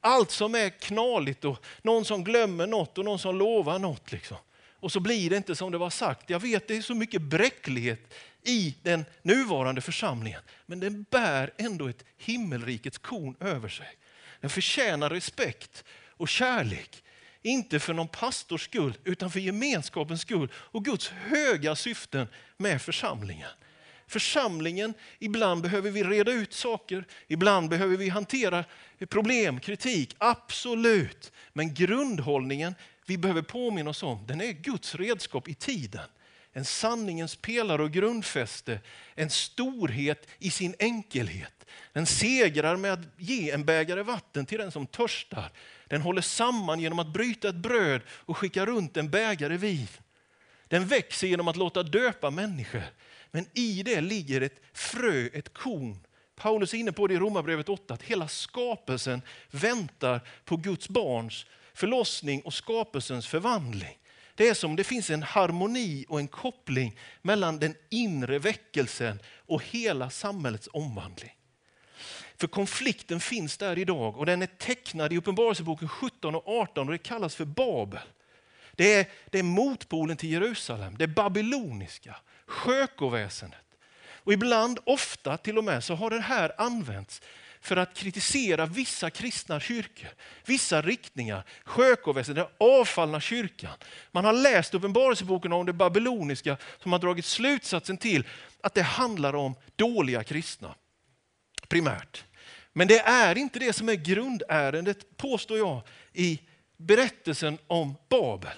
Allt 0.00 0.30
som 0.30 0.54
är 0.54 0.68
knaligt 0.68 1.44
och 1.44 1.64
någon 1.82 2.04
som 2.04 2.24
glömmer 2.24 2.66
något 2.66 2.98
och 2.98 3.04
någon 3.04 3.18
som 3.18 3.38
lovar 3.38 3.78
något. 3.78 4.12
Liksom 4.12 4.36
och 4.82 4.92
så 4.92 5.00
blir 5.00 5.30
det 5.30 5.36
inte 5.36 5.54
som 5.56 5.72
det 5.72 5.78
var 5.78 5.90
sagt. 5.90 6.30
Jag 6.30 6.40
vet 6.40 6.68
det 6.68 6.76
är 6.76 6.82
så 6.82 6.94
mycket 6.94 7.22
bräcklighet 7.22 8.14
i 8.42 8.76
den 8.82 9.04
nuvarande 9.22 9.80
församlingen. 9.80 10.40
Men 10.66 10.80
den 10.80 11.06
bär 11.10 11.52
ändå 11.58 11.88
ett 11.88 12.04
himmelrikets 12.18 12.98
korn 12.98 13.36
över 13.40 13.68
sig. 13.68 13.86
Den 14.40 14.50
förtjänar 14.50 15.10
respekt 15.10 15.84
och 16.16 16.28
kärlek. 16.28 17.02
Inte 17.42 17.80
för 17.80 17.94
någon 17.94 18.08
pastors 18.08 18.64
skull 18.64 18.94
utan 19.04 19.30
för 19.30 19.40
gemenskapens 19.40 20.20
skull 20.20 20.48
och 20.54 20.84
Guds 20.84 21.08
höga 21.08 21.76
syften 21.76 22.26
med 22.56 22.82
församlingen. 22.82 23.50
Församlingen, 24.06 24.94
ibland 25.18 25.62
behöver 25.62 25.90
vi 25.90 26.04
reda 26.04 26.32
ut 26.32 26.52
saker, 26.52 27.04
ibland 27.28 27.68
behöver 27.68 27.96
vi 27.96 28.08
hantera 28.08 28.64
problem, 29.08 29.60
kritik, 29.60 30.16
absolut. 30.18 31.32
Men 31.52 31.74
grundhållningen 31.74 32.74
vi 33.06 33.18
behöver 33.18 33.42
påminna 33.42 33.90
oss 33.90 34.02
om, 34.02 34.26
den 34.26 34.40
är 34.40 34.52
Guds 34.52 34.94
redskap 34.94 35.48
i 35.48 35.54
tiden. 35.54 36.06
En 36.52 36.64
sanningens 36.64 37.36
pelare 37.36 37.82
och 37.82 37.90
grundfäste, 37.90 38.80
en 39.14 39.30
storhet 39.30 40.28
i 40.38 40.50
sin 40.50 40.74
enkelhet. 40.78 41.66
Den 41.92 42.06
segrar 42.06 42.76
med 42.76 42.92
att 42.92 43.06
ge 43.16 43.50
en 43.50 43.64
bägare 43.64 44.02
vatten 44.02 44.46
till 44.46 44.58
den 44.58 44.70
som 44.70 44.86
törstar. 44.86 45.50
Den 45.86 46.02
håller 46.02 46.22
samman 46.22 46.80
genom 46.80 46.98
att 46.98 47.12
bryta 47.12 47.48
ett 47.48 47.54
bröd 47.54 48.00
och 48.08 48.38
skicka 48.38 48.66
runt 48.66 48.96
en 48.96 49.10
bägare 49.10 49.56
vin. 49.56 49.88
Den 50.68 50.86
växer 50.86 51.26
genom 51.26 51.48
att 51.48 51.56
låta 51.56 51.82
döpa 51.82 52.30
människor. 52.30 52.84
Men 53.30 53.46
i 53.54 53.82
det 53.82 54.00
ligger 54.00 54.40
ett 54.40 54.60
frö, 54.72 55.28
ett 55.32 55.54
korn. 55.54 55.98
Paulus 56.36 56.74
är 56.74 56.78
inne 56.78 56.92
på 56.92 57.06
det 57.06 57.14
i 57.14 57.18
Romarbrevet 57.18 57.68
8, 57.68 57.94
att 57.94 58.02
hela 58.02 58.28
skapelsen 58.28 59.22
väntar 59.50 60.20
på 60.44 60.56
Guds 60.56 60.88
barns 60.88 61.46
förlossning 61.74 62.42
och 62.42 62.54
skapelsens 62.54 63.26
förvandling. 63.26 63.98
Det 64.34 64.48
är 64.48 64.54
som 64.54 64.76
det 64.76 64.84
finns 64.84 65.10
en 65.10 65.22
harmoni 65.22 66.04
och 66.08 66.20
en 66.20 66.28
koppling 66.28 66.98
mellan 67.22 67.58
den 67.58 67.74
inre 67.90 68.38
väckelsen 68.38 69.20
och 69.46 69.62
hela 69.64 70.10
samhällets 70.10 70.68
omvandling. 70.72 71.32
För 72.36 72.46
konflikten 72.46 73.20
finns 73.20 73.56
där 73.56 73.78
idag 73.78 74.18
och 74.18 74.26
den 74.26 74.42
är 74.42 74.46
tecknad 74.46 75.12
i 75.12 75.16
Uppenbarelseboken 75.16 75.88
17 75.88 76.34
och 76.34 76.48
18 76.48 76.88
och 76.88 76.92
det 76.92 76.98
kallas 76.98 77.34
för 77.34 77.44
Babel. 77.44 78.00
Det 78.72 78.94
är, 78.94 79.06
det 79.30 79.38
är 79.38 79.42
motpolen 79.42 80.16
till 80.16 80.30
Jerusalem, 80.30 80.96
det 80.98 81.06
babyloniska, 81.06 82.16
sjökoväsendet. 82.46 83.58
Och 84.24 84.32
ibland, 84.32 84.78
ofta 84.84 85.36
till 85.36 85.58
och 85.58 85.64
med, 85.64 85.84
så 85.84 85.94
har 85.94 86.10
det 86.10 86.20
här 86.20 86.52
använts 86.58 87.22
för 87.62 87.76
att 87.76 87.94
kritisera 87.94 88.66
vissa 88.66 89.10
kristna 89.10 89.60
kyrkor, 89.60 90.08
vissa 90.46 90.82
riktningar, 90.82 91.44
sjökoväsendet, 91.64 92.46
den 92.46 92.68
avfallna 92.68 93.20
kyrkan. 93.20 93.72
Man 94.10 94.24
har 94.24 94.32
läst 94.32 94.74
Uppenbarelseboken 94.74 95.52
om 95.52 95.66
det 95.66 95.72
babyloniska 95.72 96.56
som 96.82 96.92
har 96.92 96.98
dragit 96.98 97.24
slutsatsen 97.24 97.96
till 97.96 98.26
att 98.60 98.74
det 98.74 98.82
handlar 98.82 99.34
om 99.34 99.54
dåliga 99.76 100.24
kristna, 100.24 100.74
primärt. 101.68 102.24
Men 102.72 102.88
det 102.88 102.98
är 102.98 103.38
inte 103.38 103.58
det 103.58 103.72
som 103.72 103.88
är 103.88 103.94
grundärendet, 103.94 105.16
påstår 105.16 105.58
jag, 105.58 105.82
i 106.12 106.40
berättelsen 106.76 107.58
om 107.66 107.94
Babel. 108.08 108.52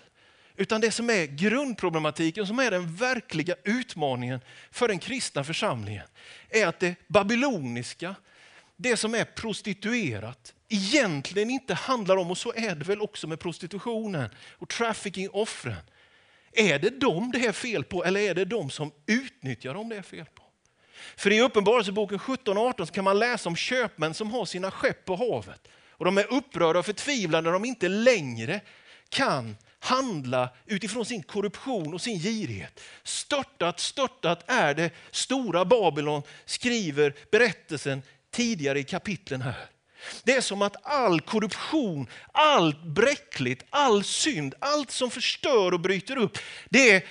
Utan 0.56 0.80
det 0.80 0.90
som 0.90 1.10
är 1.10 1.26
grundproblematiken, 1.26 2.46
som 2.46 2.58
är 2.58 2.70
den 2.70 2.94
verkliga 2.94 3.54
utmaningen 3.64 4.40
för 4.70 4.88
den 4.88 4.98
kristna 4.98 5.44
församlingen, 5.44 6.06
är 6.48 6.66
att 6.66 6.80
det 6.80 6.94
babyloniska, 7.08 8.14
det 8.84 8.96
som 8.96 9.14
är 9.14 9.24
prostituerat, 9.24 10.54
egentligen 10.68 11.50
inte 11.50 11.74
handlar 11.74 12.16
om, 12.16 12.30
och 12.30 12.38
så 12.38 12.52
är 12.56 12.74
det 12.74 12.84
väl 12.84 13.00
också 13.00 13.26
med 13.26 13.40
prostitutionen 13.40 14.30
och 14.58 14.68
trafficking-offren. 14.68 15.82
Är 16.52 16.78
det 16.78 17.00
dem 17.00 17.30
det 17.32 17.46
är 17.46 17.52
fel 17.52 17.84
på 17.84 18.04
eller 18.04 18.20
är 18.20 18.34
det 18.34 18.44
de 18.44 18.70
som 18.70 18.90
utnyttjar 19.06 19.74
dem 19.74 19.88
det 19.88 19.96
är 19.96 20.02
fel 20.02 20.26
på? 20.34 20.42
För 21.16 21.32
i 21.32 21.40
Uppenbarelseboken 21.40 22.18
17 22.18 22.58
och 22.58 22.66
18 22.66 22.86
kan 22.86 23.04
man 23.04 23.18
läsa 23.18 23.48
om 23.48 23.56
köpmän 23.56 24.14
som 24.14 24.30
har 24.30 24.44
sina 24.44 24.70
skepp 24.70 25.04
på 25.04 25.16
havet. 25.16 25.68
Och 25.90 26.04
de 26.04 26.18
är 26.18 26.32
upprörda 26.32 26.78
och 26.78 26.86
förtvivlade 26.86 27.44
när 27.44 27.52
de 27.52 27.64
inte 27.64 27.88
längre 27.88 28.60
kan 29.08 29.56
handla 29.78 30.48
utifrån 30.66 31.04
sin 31.04 31.22
korruption 31.22 31.94
och 31.94 32.00
sin 32.00 32.18
girighet. 32.18 32.80
Störtat, 33.02 33.80
störtat 33.80 34.44
är 34.46 34.74
det 34.74 34.90
stora 35.10 35.64
Babylon, 35.64 36.22
skriver 36.44 37.14
berättelsen 37.30 38.02
tidigare 38.34 38.78
i 38.78 38.84
kapitlen 38.84 39.42
här. 39.42 39.66
Det 40.24 40.34
är 40.34 40.40
som 40.40 40.62
att 40.62 40.76
all 40.82 41.20
korruption, 41.20 42.06
allt 42.32 42.82
bräckligt, 42.82 43.64
all 43.70 44.04
synd, 44.04 44.54
allt 44.58 44.90
som 44.90 45.10
förstör 45.10 45.74
och 45.74 45.80
bryter 45.80 46.16
upp, 46.16 46.38
det 46.68 47.04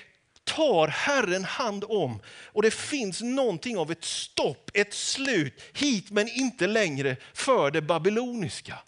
tar 0.44 0.88
Herren 0.88 1.44
hand 1.44 1.84
om. 1.88 2.22
Och 2.46 2.62
det 2.62 2.74
finns 2.74 3.22
någonting 3.22 3.78
av 3.78 3.92
ett 3.92 4.04
stopp, 4.04 4.72
ett 4.74 4.94
slut, 4.94 5.62
hit 5.74 6.12
men 6.12 6.28
inte 6.28 6.68
längre 6.68 7.16
för 7.34 7.72
det 7.72 7.82
babyloniska. 7.82 8.80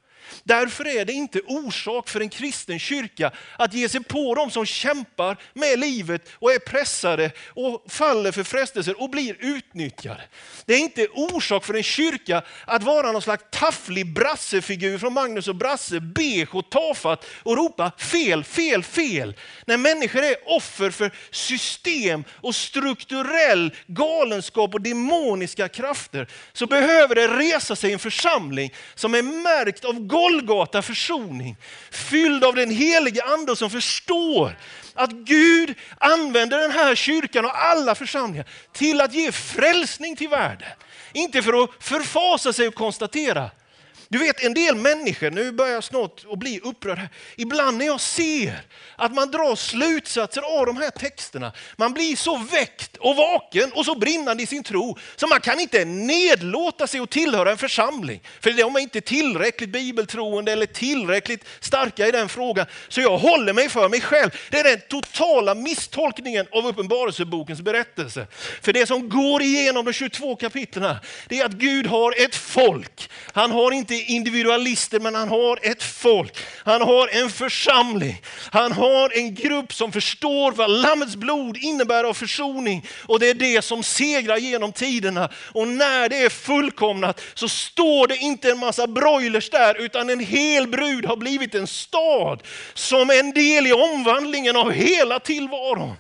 Därför 0.44 0.88
är 0.88 1.06
det 1.06 1.14
inte 1.14 1.42
orsak 1.46 2.10
för 2.10 2.22
en 2.22 2.30
kristen 2.30 2.80
kyrka 2.80 3.32
att 3.58 3.74
ge 3.74 3.90
sig 3.90 4.04
på 4.04 4.36
dem 4.36 4.52
som 4.52 4.66
kämpar 4.66 5.38
med 5.54 5.80
livet 5.80 6.30
och 6.34 6.52
är 6.52 6.60
pressade 6.60 7.32
och 7.48 7.86
faller 7.88 8.32
för 8.32 8.44
frestelser 8.44 9.02
och 9.02 9.10
blir 9.10 9.36
utnyttjade. 9.40 10.22
Det 10.66 10.74
är 10.74 10.80
inte 10.80 11.08
orsak 11.08 11.66
för 11.66 11.74
en 11.74 11.84
kyrka 11.84 12.42
att 12.66 12.84
vara 12.84 13.12
någon 13.12 13.22
slags 13.22 13.44
tafflig 13.52 14.14
brassefigur 14.14 14.98
från 14.98 15.14
Magnus 15.14 15.48
och 15.48 15.56
Brasse, 15.56 16.00
beige 16.00 16.56
och 16.56 16.70
tafatt 16.70 17.26
och 17.44 17.58
ropa 17.58 17.92
fel, 17.98 18.44
fel, 18.44 18.84
fel. 18.84 19.36
När 19.66 19.78
människor 19.78 20.24
är 20.24 20.36
offer 20.46 20.90
för 20.90 21.12
system 21.32 22.24
och 22.30 22.56
strukturell 22.56 23.76
galenskap 23.88 24.74
och 24.74 24.82
demoniska 24.82 25.68
krafter 25.68 26.28
så 26.54 26.68
behöver 26.68 27.16
det 27.16 27.28
resa 27.28 27.76
sig 27.76 27.94
en 27.94 28.00
församling 28.00 28.74
som 28.96 29.14
är 29.14 29.22
märkt 29.22 29.86
av 29.86 30.08
Golgata 30.26 30.82
försoning, 30.82 31.58
fylld 31.92 32.44
av 32.44 32.56
den 32.56 32.70
helige 32.70 33.24
ande 33.24 33.56
som 33.56 33.70
förstår 33.70 34.58
att 34.94 35.12
Gud 35.12 35.76
använder 35.98 36.60
den 36.60 36.72
här 36.72 36.96
kyrkan 36.96 37.46
och 37.46 37.64
alla 37.66 37.96
församlingar 37.96 38.46
till 38.74 39.02
att 39.02 39.14
ge 39.14 39.32
frälsning 39.32 40.16
till 40.16 40.30
världen. 40.30 40.68
Inte 41.14 41.42
för 41.42 41.64
att 41.64 41.70
förfasa 41.80 42.54
sig 42.54 42.68
och 42.68 42.76
konstatera 42.76 43.50
du 44.08 44.18
vet 44.18 44.44
en 44.44 44.54
del 44.54 44.76
människor, 44.76 45.32
nu 45.32 45.52
börjar 45.52 45.74
jag 45.74 45.84
snart 45.84 46.26
att 46.32 46.40
bli 46.40 46.60
upprörd 46.64 46.98
här. 46.98 47.10
Ibland 47.36 47.78
när 47.78 47.86
jag 47.86 48.02
ser 48.02 48.62
att 48.96 49.14
man 49.14 49.32
drar 49.32 49.56
slutsatser 49.56 50.42
av 50.60 50.66
de 50.66 50.78
här 50.78 50.90
texterna, 50.90 51.52
man 51.76 51.94
blir 51.94 52.16
så 52.16 52.38
väckt 52.38 52.95
och 53.06 53.16
vaken 53.16 53.72
och 53.72 53.86
så 53.86 53.96
brinnande 53.96 54.44
i 54.44 54.46
sin 54.46 54.64
tro 54.64 54.98
så 55.16 55.28
man 55.28 55.42
kan 55.42 55.60
inte 55.60 55.86
nedlåta 55.86 56.88
sig 56.88 57.00
att 57.00 57.10
tillhöra 57.10 57.52
en 57.52 57.58
församling. 57.58 58.22
För 58.40 58.52
de 58.52 58.76
är 58.76 58.80
inte 58.80 59.02
tillräckligt 59.02 59.70
bibeltroende 59.70 60.52
eller 60.52 60.66
tillräckligt 60.66 61.46
starka 61.60 62.08
i 62.08 62.12
den 62.12 62.30
frågan. 62.30 62.66
Så 62.88 63.02
jag 63.02 63.18
håller 63.18 63.54
mig 63.54 63.70
för 63.70 63.90
mig 63.90 64.02
själv. 64.02 64.30
Det 64.52 64.60
är 64.60 64.64
den 64.64 64.82
totala 64.90 65.56
misstolkningen 65.56 66.48
av 66.52 66.68
Uppenbarelsebokens 66.68 67.62
berättelse. 67.62 68.28
För 68.62 68.74
det 68.74 68.86
som 68.86 69.10
går 69.10 69.42
igenom 69.42 69.86
de 69.86 69.94
22 69.94 70.36
kapitlen, 70.36 70.96
det 71.28 71.40
är 71.40 71.46
att 71.46 71.52
Gud 71.52 71.88
har 71.88 72.14
ett 72.26 72.36
folk. 72.36 73.10
Han 73.34 73.52
har 73.52 73.72
inte 73.72 73.96
individualister, 73.96 75.00
men 75.00 75.16
han 75.16 75.30
har 75.30 75.60
ett 75.62 75.84
folk. 75.84 76.38
Han 76.64 76.82
har 76.82 77.08
en 77.08 77.30
församling. 77.30 78.22
Han 78.52 78.72
har 78.72 79.18
en 79.18 79.36
grupp 79.36 79.74
som 79.74 79.92
förstår 79.92 80.52
vad 80.52 80.70
Lammets 80.70 81.16
blod 81.16 81.58
innebär 81.58 82.04
av 82.04 82.14
försoning. 82.14 82.86
Och 83.02 83.20
det 83.20 83.30
är 83.30 83.34
det 83.34 83.62
som 83.62 83.84
segrar 83.84 84.38
genom 84.38 84.72
tiderna. 84.72 85.30
Och 85.54 85.68
när 85.68 86.10
det 86.10 86.18
är 86.18 86.30
fullkomnat 86.30 87.22
så 87.34 87.50
står 87.50 88.08
det 88.08 88.18
inte 88.18 88.52
en 88.52 88.60
massa 88.60 88.88
broilers 88.88 89.50
där, 89.50 89.82
utan 89.82 90.10
en 90.10 90.20
hel 90.20 90.68
brud 90.68 91.06
har 91.06 91.16
blivit 91.16 91.56
en 91.56 91.68
stad 91.68 92.44
som 92.74 93.10
en 93.10 93.32
del 93.32 93.68
i 93.68 93.74
omvandlingen 93.74 94.56
av 94.56 94.72
hela 94.72 95.20
tillvaron. 95.20 95.96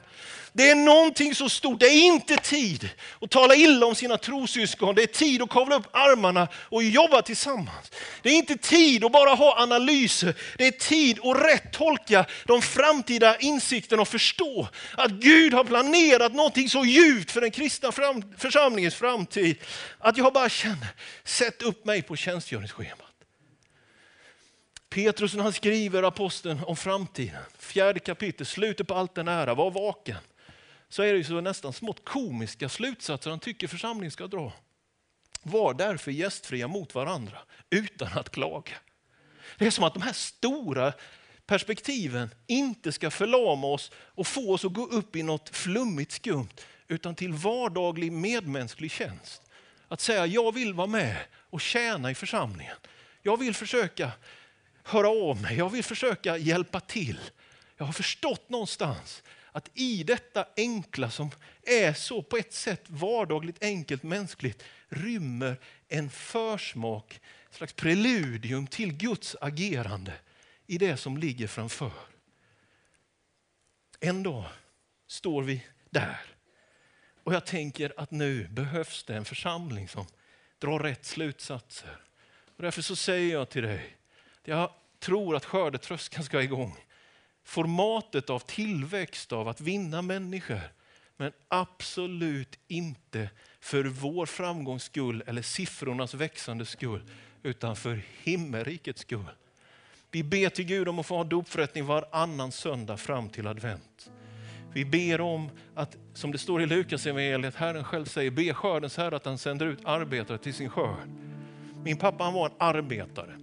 Det 0.58 0.70
är 0.70 0.76
någonting 0.76 1.36
så 1.36 1.50
stort. 1.50 1.80
Det 1.80 1.86
är 1.86 2.06
inte 2.06 2.38
tid 2.38 2.90
att 3.22 3.32
tala 3.32 3.56
illa 3.56 3.86
om 3.86 3.96
sina 3.96 4.18
trosyskon. 4.18 4.96
Det 4.96 5.04
är 5.04 5.08
tid 5.08 5.42
att 5.42 5.50
kavla 5.50 5.76
upp 5.76 5.88
armarna 5.92 6.48
och 6.54 6.84
jobba 6.84 7.22
tillsammans. 7.22 7.92
Det 8.22 8.30
är 8.30 8.34
inte 8.34 8.58
tid 8.58 9.06
att 9.06 9.12
bara 9.12 9.30
ha 9.30 9.62
analyser. 9.62 10.36
Det 10.58 10.68
är 10.68 10.72
tid 10.72 11.20
att 11.24 11.38
rätt 11.38 11.74
tolka 11.74 12.26
de 12.46 12.62
framtida 12.62 13.38
insikterna 13.38 14.02
och 14.02 14.08
förstå 14.08 14.68
att 14.98 15.12
Gud 15.12 15.54
har 15.54 15.64
planerat 15.64 16.34
någonting 16.34 16.70
så 16.70 16.86
djupt 16.86 17.32
för 17.32 17.42
den 17.42 17.52
kristna 17.52 17.92
församlingens 18.38 18.96
framtid. 18.96 19.58
Att 20.00 20.18
jag 20.18 20.34
bara 20.34 20.50
känner, 20.50 20.88
sätt 21.24 21.62
upp 21.62 21.86
mig 21.86 22.02
på 22.02 22.16
tjänstgöringsschemat. 22.16 23.00
Petrus 24.90 25.34
när 25.34 25.44
han 25.44 25.54
skriver 25.54 26.04
aposteln 26.04 26.60
om 26.64 26.76
framtiden, 26.76 27.42
fjärde 27.60 28.00
kapitel, 28.00 28.46
slutet 28.46 28.88
på 28.88 28.94
allt 28.94 29.16
den 29.16 29.28
ära, 29.28 29.54
var 29.54 29.72
vaken 29.72 30.18
så 30.96 31.04
är 31.04 31.14
det 31.14 31.24
så 31.24 31.42
nästan 31.42 31.74
smått 31.74 32.06
komiska 32.06 32.70
slutsatser 32.70 33.30
han 33.30 33.40
tycker 33.40 33.68
församlingen 33.68 34.12
ska 34.12 34.28
dra. 34.28 34.54
Var 35.44 35.74
därför 35.74 36.12
gästfria 36.12 36.68
mot 36.68 36.96
varandra 36.96 37.38
utan 37.70 38.18
att 38.18 38.30
klaga. 38.30 38.74
Det 39.58 39.66
är 39.66 39.72
som 39.72 39.84
att 39.84 39.94
de 39.94 40.04
här 40.04 40.14
stora 40.14 40.94
perspektiven 41.46 42.30
inte 42.48 42.92
ska 42.92 43.12
förlama 43.12 43.68
oss 43.68 43.92
och 43.96 44.28
få 44.28 44.54
oss 44.54 44.66
att 44.66 44.74
gå 44.74 44.86
upp 44.86 45.16
i 45.16 45.24
något 45.24 45.50
flummigt 45.50 46.12
skumt 46.12 46.54
utan 46.88 47.16
till 47.16 47.34
vardaglig 47.34 48.12
medmänsklig 48.12 48.92
tjänst. 48.92 49.42
Att 49.88 50.02
säga 50.02 50.26
jag 50.26 50.54
vill 50.54 50.74
vara 50.74 50.88
med 50.88 51.18
och 51.34 51.62
tjäna 51.62 52.12
i 52.12 52.16
församlingen. 52.16 52.78
Jag 53.22 53.40
vill 53.40 53.56
försöka 53.56 54.12
höra 54.84 55.10
av 55.10 55.42
mig, 55.42 55.58
jag 55.58 55.70
vill 55.70 55.84
försöka 55.84 56.38
hjälpa 56.38 56.80
till. 56.80 57.20
Jag 57.78 57.86
har 57.86 57.94
förstått 57.94 58.50
någonstans 58.50 59.24
att 59.56 59.70
i 59.74 60.04
detta 60.04 60.48
enkla 60.58 61.10
som 61.10 61.32
är 61.64 61.94
så 61.94 62.22
på 62.24 62.38
ett 62.38 62.54
sätt 62.54 62.84
vardagligt, 62.88 63.64
enkelt, 63.64 64.04
mänskligt 64.04 64.64
rymmer 64.90 65.60
en 65.88 66.10
försmak, 66.10 67.22
ett 67.50 67.56
slags 67.56 67.74
preludium 67.74 68.68
till 68.68 68.94
Guds 68.94 69.36
agerande 69.42 70.14
i 70.68 70.78
det 70.78 70.98
som 70.98 71.18
ligger 71.18 71.48
framför. 71.48 71.92
En 74.00 74.24
dag 74.24 74.46
står 75.08 75.44
vi 75.44 75.66
där 75.90 76.20
och 77.24 77.34
jag 77.34 77.46
tänker 77.46 77.94
att 77.98 78.12
nu 78.12 78.48
behövs 78.48 79.04
det 79.04 79.16
en 79.16 79.26
församling 79.26 79.88
som 79.88 80.06
drar 80.60 80.80
rätt 80.80 81.06
slutsatser. 81.06 81.98
Och 82.56 82.64
därför 82.64 82.82
så 82.82 82.96
säger 82.96 83.34
jag 83.34 83.50
till 83.50 83.64
dig, 83.64 83.96
jag 84.44 84.74
tror 85.00 85.36
att 85.36 85.46
skördetröskan 85.46 86.24
ska 86.24 86.42
igång. 86.42 86.78
Formatet 87.46 88.30
av 88.30 88.40
tillväxt, 88.40 89.32
av 89.32 89.48
att 89.48 89.62
vinna 89.62 90.02
människor, 90.02 90.62
men 91.18 91.32
absolut 91.48 92.60
inte 92.68 93.30
för 93.60 93.84
vår 93.84 94.26
framgångs 94.26 94.84
skull 94.84 95.24
eller 95.28 95.42
siffrornas 95.42 96.14
växande 96.14 96.66
skull, 96.66 97.04
utan 97.44 97.76
för 97.76 98.02
himmelrikets 98.24 99.02
skull. 99.02 99.26
Vi 100.12 100.24
ber 100.24 100.50
till 100.50 100.66
Gud 100.66 100.88
om 100.88 101.00
att 101.00 101.06
få 101.06 101.16
ha 101.16 101.24
dopförrättning 101.24 101.86
varannan 101.86 102.52
söndag 102.52 102.98
fram 102.98 103.30
till 103.30 103.48
advent. 103.48 104.12
Vi 104.74 104.86
ber 104.86 105.22
om 105.22 105.50
att, 105.76 105.98
som 106.14 106.32
det 106.32 106.38
står 106.38 106.62
i 106.62 106.66
Lukas 106.66 107.06
evangeliet, 107.06 107.56
Herren 107.56 107.84
själv 107.84 108.06
säger, 108.06 108.32
be 108.32 108.54
skördens 108.54 108.98
Herre 108.98 109.16
att 109.16 109.26
han 109.26 109.38
sänder 109.38 109.66
ut 109.66 109.80
arbetare 109.84 110.38
till 110.38 110.54
sin 110.54 110.70
skörd. 110.70 111.10
Min 111.84 111.98
pappa 111.98 112.24
han 112.24 112.34
var 112.34 112.46
en 112.46 112.56
arbetare. 112.58 113.40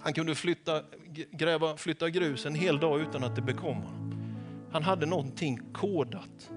Han 0.00 0.12
kunde 0.12 0.34
flytta, 0.34 0.82
gräva, 1.30 1.76
flytta 1.76 2.10
grus 2.10 2.46
en 2.46 2.54
hel 2.54 2.78
dag 2.78 3.00
utan 3.00 3.24
att 3.24 3.36
det 3.36 3.42
bekom 3.42 3.76
honom. 3.76 4.14
Han 4.72 4.82
hade 4.82 5.06
någonting 5.06 5.60
kodat. 5.72 6.50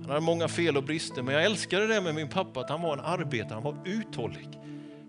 Han 0.00 0.08
hade 0.08 0.20
många 0.20 0.48
fel 0.48 0.76
och 0.76 0.84
brister, 0.84 1.22
men 1.22 1.34
jag 1.34 1.44
älskade 1.44 1.86
det 1.86 2.00
med 2.00 2.14
min 2.14 2.28
pappa, 2.28 2.60
att 2.60 2.70
han 2.70 2.82
var 2.82 2.92
en 2.92 3.04
arbetare, 3.04 3.54
han 3.54 3.62
var 3.62 3.76
uthållig. 3.84 4.48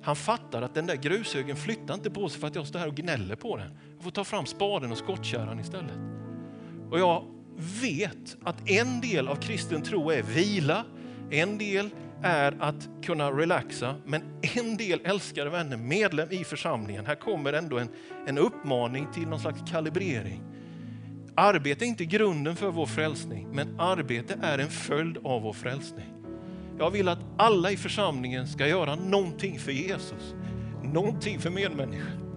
Han 0.04 0.16
fattar 0.16 0.62
att 0.62 0.74
den 0.74 0.86
där 0.86 0.96
grushögen 0.96 1.56
flyttar 1.56 1.94
inte 1.94 2.12
på 2.12 2.30
sig 2.30 2.40
för 2.40 2.48
att 2.48 2.56
jag 2.56 2.68
står 2.68 2.80
här 2.80 2.88
och 2.88 2.96
gnäller 2.96 3.36
på 3.36 3.58
den. 3.58 3.78
Jag 3.96 4.04
får 4.04 4.12
ta 4.12 4.24
fram 4.24 4.46
spaden 4.46 4.92
och 4.92 4.98
skottkärran 4.98 5.60
istället. 5.60 5.98
Och 6.92 7.00
jag 7.00 7.26
vet 7.82 8.38
att 8.44 8.70
en 8.70 9.02
del 9.02 9.28
av 9.28 9.36
kristen 9.36 9.82
tro 9.82 10.12
är 10.12 10.24
vila, 10.24 10.86
en 11.30 11.58
del 11.58 11.90
är 12.24 12.58
att 12.60 12.90
kunna 13.04 13.32
relaxa, 13.32 13.96
men 14.06 14.22
en 14.56 14.78
del 14.78 15.02
älskade 15.04 15.50
vänner, 15.50 15.78
medlem 15.78 16.32
i 16.32 16.44
församlingen, 16.44 17.06
här 17.06 17.16
kommer 17.16 17.54
ändå 17.54 17.80
en, 17.80 17.90
en 18.28 18.38
uppmaning 18.38 19.08
till 19.14 19.28
någon 19.28 19.40
slags 19.40 19.72
kalibrering. 19.72 20.44
Arbete 21.36 21.86
är 21.86 21.88
inte 21.88 22.06
grunden 22.06 22.56
för 22.56 22.72
vår 22.72 22.86
frälsning, 22.86 23.48
men 23.52 23.80
arbete 23.80 24.40
är 24.42 24.58
en 24.58 24.70
följd 24.70 25.18
av 25.24 25.42
vår 25.42 25.54
frälsning. 25.54 26.14
Jag 26.80 26.92
vill 26.92 27.08
att 27.08 27.20
alla 27.38 27.72
i 27.72 27.78
församlingen 27.78 28.48
ska 28.48 28.68
göra 28.68 28.96
någonting 28.96 29.60
för 29.60 29.72
Jesus, 29.72 30.36
någonting 30.84 31.40
för 31.40 31.50
medmänniskor. 31.50 32.32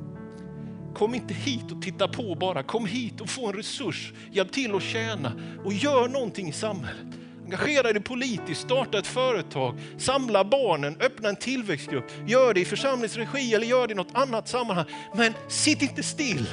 Kom 0.95 1.15
inte 1.15 1.35
hit 1.35 1.73
och 1.73 1.83
titta 1.83 2.09
på 2.09 2.35
bara, 2.35 2.63
kom 2.63 2.87
hit 2.87 3.21
och 3.21 3.29
få 3.29 3.49
en 3.49 3.55
resurs, 3.55 4.13
hjälp 4.33 4.53
till 4.53 4.75
att 4.75 4.83
tjäna 4.83 5.33
och 5.65 5.73
gör 5.73 6.09
någonting 6.09 6.49
i 6.49 6.53
samhället. 6.53 7.07
Engagera 7.55 7.93
dig 7.93 8.03
politiskt, 8.03 8.61
starta 8.61 8.99
ett 8.99 9.07
företag, 9.07 9.79
samla 9.99 10.45
barnen, 10.45 10.97
öppna 11.01 11.29
en 11.29 11.37
tillväxtgrupp. 11.37 12.05
Gör 12.27 12.55
det 12.55 12.61
i 12.61 12.65
församlingsregi 12.65 13.55
eller 13.55 13.67
gör 13.67 13.87
det 13.87 13.93
i 13.93 13.95
något 13.95 14.15
annat 14.15 14.49
sammanhang. 14.49 14.87
Men 15.17 15.33
sitt 15.49 15.83
inte 15.83 16.03
still. 16.03 16.47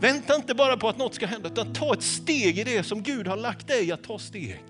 Vänta 0.00 0.34
inte 0.34 0.54
bara 0.54 0.76
på 0.76 0.88
att 0.88 0.98
något 0.98 1.14
ska 1.14 1.26
hända, 1.26 1.48
utan 1.48 1.72
ta 1.72 1.94
ett 1.94 2.02
steg 2.02 2.58
i 2.58 2.64
det 2.64 2.82
som 2.82 3.02
Gud 3.02 3.26
har 3.26 3.36
lagt 3.36 3.68
dig 3.68 3.92
att 3.92 4.04
ta 4.04 4.18
steg. 4.18 4.64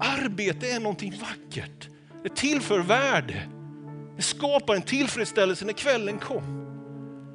Arbete 0.00 0.70
är 0.70 0.80
någonting 0.80 1.14
vackert. 1.20 1.88
Det 2.22 2.36
tillför 2.36 2.78
värde. 2.78 3.48
Det 4.16 4.22
skapar 4.22 4.74
en 4.74 4.82
tillfredsställelse 4.82 5.64
när 5.64 5.72
kvällen 5.72 6.18
kom. 6.18 6.62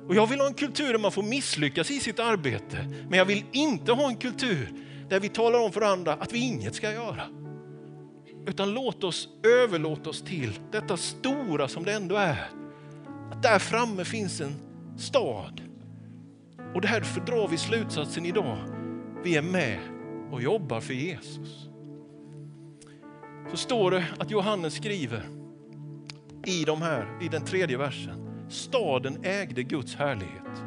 Och 0.08 0.16
jag 0.16 0.28
vill 0.28 0.40
ha 0.40 0.48
en 0.48 0.54
kultur 0.54 0.92
där 0.92 1.00
man 1.00 1.12
får 1.12 1.24
misslyckas 1.24 1.92
i 1.92 2.00
sitt 2.00 2.20
arbete. 2.20 2.78
Men 3.10 3.20
jag 3.20 3.26
vill 3.26 3.44
inte 3.52 3.92
ha 3.92 4.08
en 4.08 4.18
kultur 4.18 4.87
där 5.10 5.20
vi 5.20 5.30
talar 5.30 5.60
om 5.60 5.72
för 5.72 5.82
andra 5.82 6.14
att 6.14 6.34
vi 6.34 6.40
inget 6.40 6.76
ska 6.76 6.92
göra. 6.92 7.24
Utan 8.48 8.74
låt 8.74 9.04
oss 9.04 9.30
överlåta 9.64 10.10
oss 10.10 10.22
till 10.22 10.60
detta 10.72 10.98
stora 10.98 11.68
som 11.68 11.84
det 11.84 11.94
ändå 11.94 12.16
är. 12.16 12.50
Att 13.32 13.44
där 13.44 13.60
framme 13.60 14.06
finns 14.06 14.42
en 14.42 14.56
stad. 14.98 15.62
Och 16.76 16.82
därför 16.82 17.22
drar 17.22 17.48
vi 17.48 17.58
slutsatsen 17.58 18.26
idag. 18.26 18.58
Vi 19.24 19.38
är 19.38 19.42
med 19.42 19.80
och 20.32 20.42
jobbar 20.42 20.80
för 20.80 20.94
Jesus. 20.94 21.70
Så 23.52 23.58
står 23.58 23.92
det 23.92 24.06
att 24.20 24.32
Johannes 24.32 24.74
skriver 24.74 25.24
i, 26.46 26.64
de 26.64 26.82
här, 26.82 27.18
i 27.22 27.28
den 27.28 27.46
tredje 27.46 27.78
versen. 27.78 28.48
Staden 28.50 29.18
ägde 29.24 29.64
Guds 29.64 29.96
härlighet. 29.96 30.67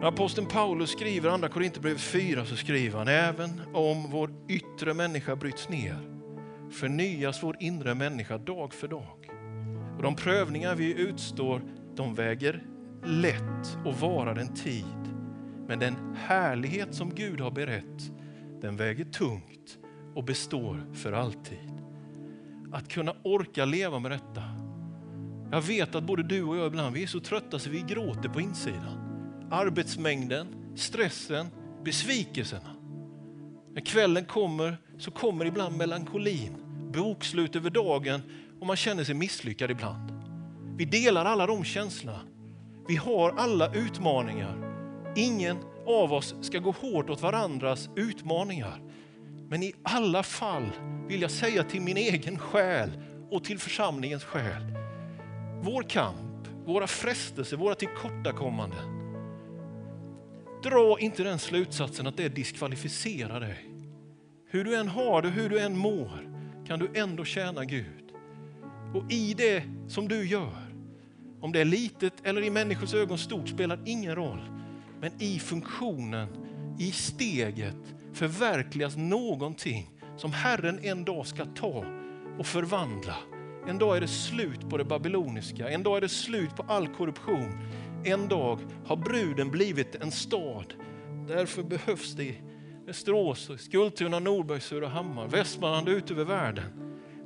När 0.00 0.06
aposteln 0.06 0.46
Paulus 0.46 0.90
skriver 0.90 1.30
andra 1.30 1.48
Korinthierbrevet 1.48 2.00
4 2.00 2.44
så 2.44 2.56
skriver 2.56 2.98
han 2.98 3.08
även 3.08 3.60
om 3.74 4.10
vår 4.10 4.30
yttre 4.48 4.94
människa 4.94 5.36
bryts 5.36 5.68
ner 5.68 5.98
förnyas 6.70 7.42
vår 7.42 7.56
inre 7.60 7.94
människa 7.94 8.38
dag 8.38 8.74
för 8.74 8.88
dag. 8.88 9.30
Och 9.96 10.02
de 10.02 10.16
prövningar 10.16 10.74
vi 10.74 10.94
utstår 10.94 11.62
de 11.96 12.14
väger 12.14 12.62
lätt 13.04 13.78
och 13.84 13.94
varar 13.94 14.36
en 14.36 14.54
tid. 14.54 15.14
Men 15.68 15.78
den 15.78 16.16
härlighet 16.16 16.94
som 16.94 17.14
Gud 17.14 17.40
har 17.40 17.50
berett 17.50 18.12
den 18.60 18.76
väger 18.76 19.04
tungt 19.04 19.78
och 20.14 20.24
består 20.24 20.94
för 20.94 21.12
alltid. 21.12 21.72
Att 22.72 22.88
kunna 22.88 23.14
orka 23.24 23.64
leva 23.64 23.98
med 23.98 24.10
detta. 24.10 24.42
Jag 25.52 25.60
vet 25.60 25.94
att 25.94 26.04
både 26.04 26.22
du 26.22 26.42
och 26.42 26.56
jag 26.56 26.66
ibland 26.66 26.94
vi 26.94 27.02
är 27.02 27.06
så 27.06 27.20
trötta 27.20 27.58
så 27.58 27.70
vi 27.70 27.80
gråter 27.80 28.28
på 28.28 28.40
insidan 28.40 29.09
arbetsmängden, 29.50 30.46
stressen, 30.76 31.46
besvikelserna. 31.84 32.76
När 33.74 33.80
kvällen 33.80 34.24
kommer 34.24 34.76
så 34.98 35.10
kommer 35.10 35.44
ibland 35.44 35.76
melankolin, 35.76 36.56
bokslut 36.94 37.56
över 37.56 37.70
dagen 37.70 38.22
och 38.60 38.66
man 38.66 38.76
känner 38.76 39.04
sig 39.04 39.14
misslyckad 39.14 39.70
ibland. 39.70 40.12
Vi 40.76 40.84
delar 40.84 41.24
alla 41.24 41.46
de 41.46 41.64
känslorna. 41.64 42.20
Vi 42.88 42.96
har 42.96 43.34
alla 43.36 43.74
utmaningar. 43.74 44.56
Ingen 45.16 45.56
av 45.86 46.12
oss 46.12 46.34
ska 46.40 46.58
gå 46.58 46.70
hårt 46.70 47.10
åt 47.10 47.22
varandras 47.22 47.88
utmaningar. 47.96 48.80
Men 49.48 49.62
i 49.62 49.74
alla 49.82 50.22
fall 50.22 50.70
vill 51.08 51.22
jag 51.22 51.30
säga 51.30 51.64
till 51.64 51.80
min 51.80 51.96
egen 51.96 52.38
själ 52.38 52.90
och 53.30 53.44
till 53.44 53.58
församlingens 53.58 54.24
själ. 54.24 54.62
Vår 55.62 55.82
kamp, 55.82 56.48
våra 56.66 56.86
frestelser, 56.86 57.56
våra 57.56 57.74
tillkortakommanden 57.74 58.99
Dra 60.62 60.96
inte 61.00 61.22
den 61.22 61.38
slutsatsen 61.38 62.06
att 62.06 62.16
det 62.16 62.28
diskvalificerar 62.28 63.40
dig. 63.40 63.70
Hur 64.46 64.64
du 64.64 64.76
än 64.76 64.88
har 64.88 65.22
det, 65.22 65.28
hur 65.28 65.48
du 65.48 65.60
än 65.60 65.76
mår, 65.76 66.30
kan 66.66 66.78
du 66.78 66.90
ändå 66.94 67.24
tjäna 67.24 67.64
Gud. 67.64 68.12
Och 68.94 69.12
i 69.12 69.34
det 69.34 69.62
som 69.88 70.08
du 70.08 70.26
gör, 70.26 70.74
om 71.40 71.52
det 71.52 71.60
är 71.60 71.64
litet 71.64 72.12
eller 72.22 72.42
i 72.42 72.50
människors 72.50 72.94
ögon 72.94 73.18
stort 73.18 73.48
spelar 73.48 73.78
ingen 73.86 74.14
roll. 74.14 74.40
Men 75.00 75.22
i 75.22 75.38
funktionen, 75.38 76.28
i 76.78 76.92
steget 76.92 77.76
förverkligas 78.12 78.96
någonting 78.96 79.90
som 80.16 80.32
Herren 80.32 80.78
en 80.82 81.04
dag 81.04 81.26
ska 81.26 81.44
ta 81.44 81.84
och 82.38 82.46
förvandla. 82.46 83.16
En 83.68 83.78
dag 83.78 83.96
är 83.96 84.00
det 84.00 84.08
slut 84.08 84.70
på 84.70 84.76
det 84.76 84.84
babyloniska, 84.84 85.68
en 85.68 85.82
dag 85.82 85.96
är 85.96 86.00
det 86.00 86.08
slut 86.08 86.56
på 86.56 86.62
all 86.62 86.88
korruption. 86.88 87.52
En 88.04 88.28
dag 88.28 88.58
har 88.84 88.96
bruden 88.96 89.50
blivit 89.50 89.94
en 89.94 90.10
stad. 90.10 90.74
Därför 91.28 91.62
behövs 91.62 92.14
det 92.14 92.24
i 92.24 92.40
Västerås, 92.86 93.50
Skultuna, 93.58 94.18
Norberg, 94.18 94.60
Surahammar, 94.60 95.28
Västmanland 95.28 95.88
ut 95.88 96.10
över 96.10 96.24
världen. 96.24 96.64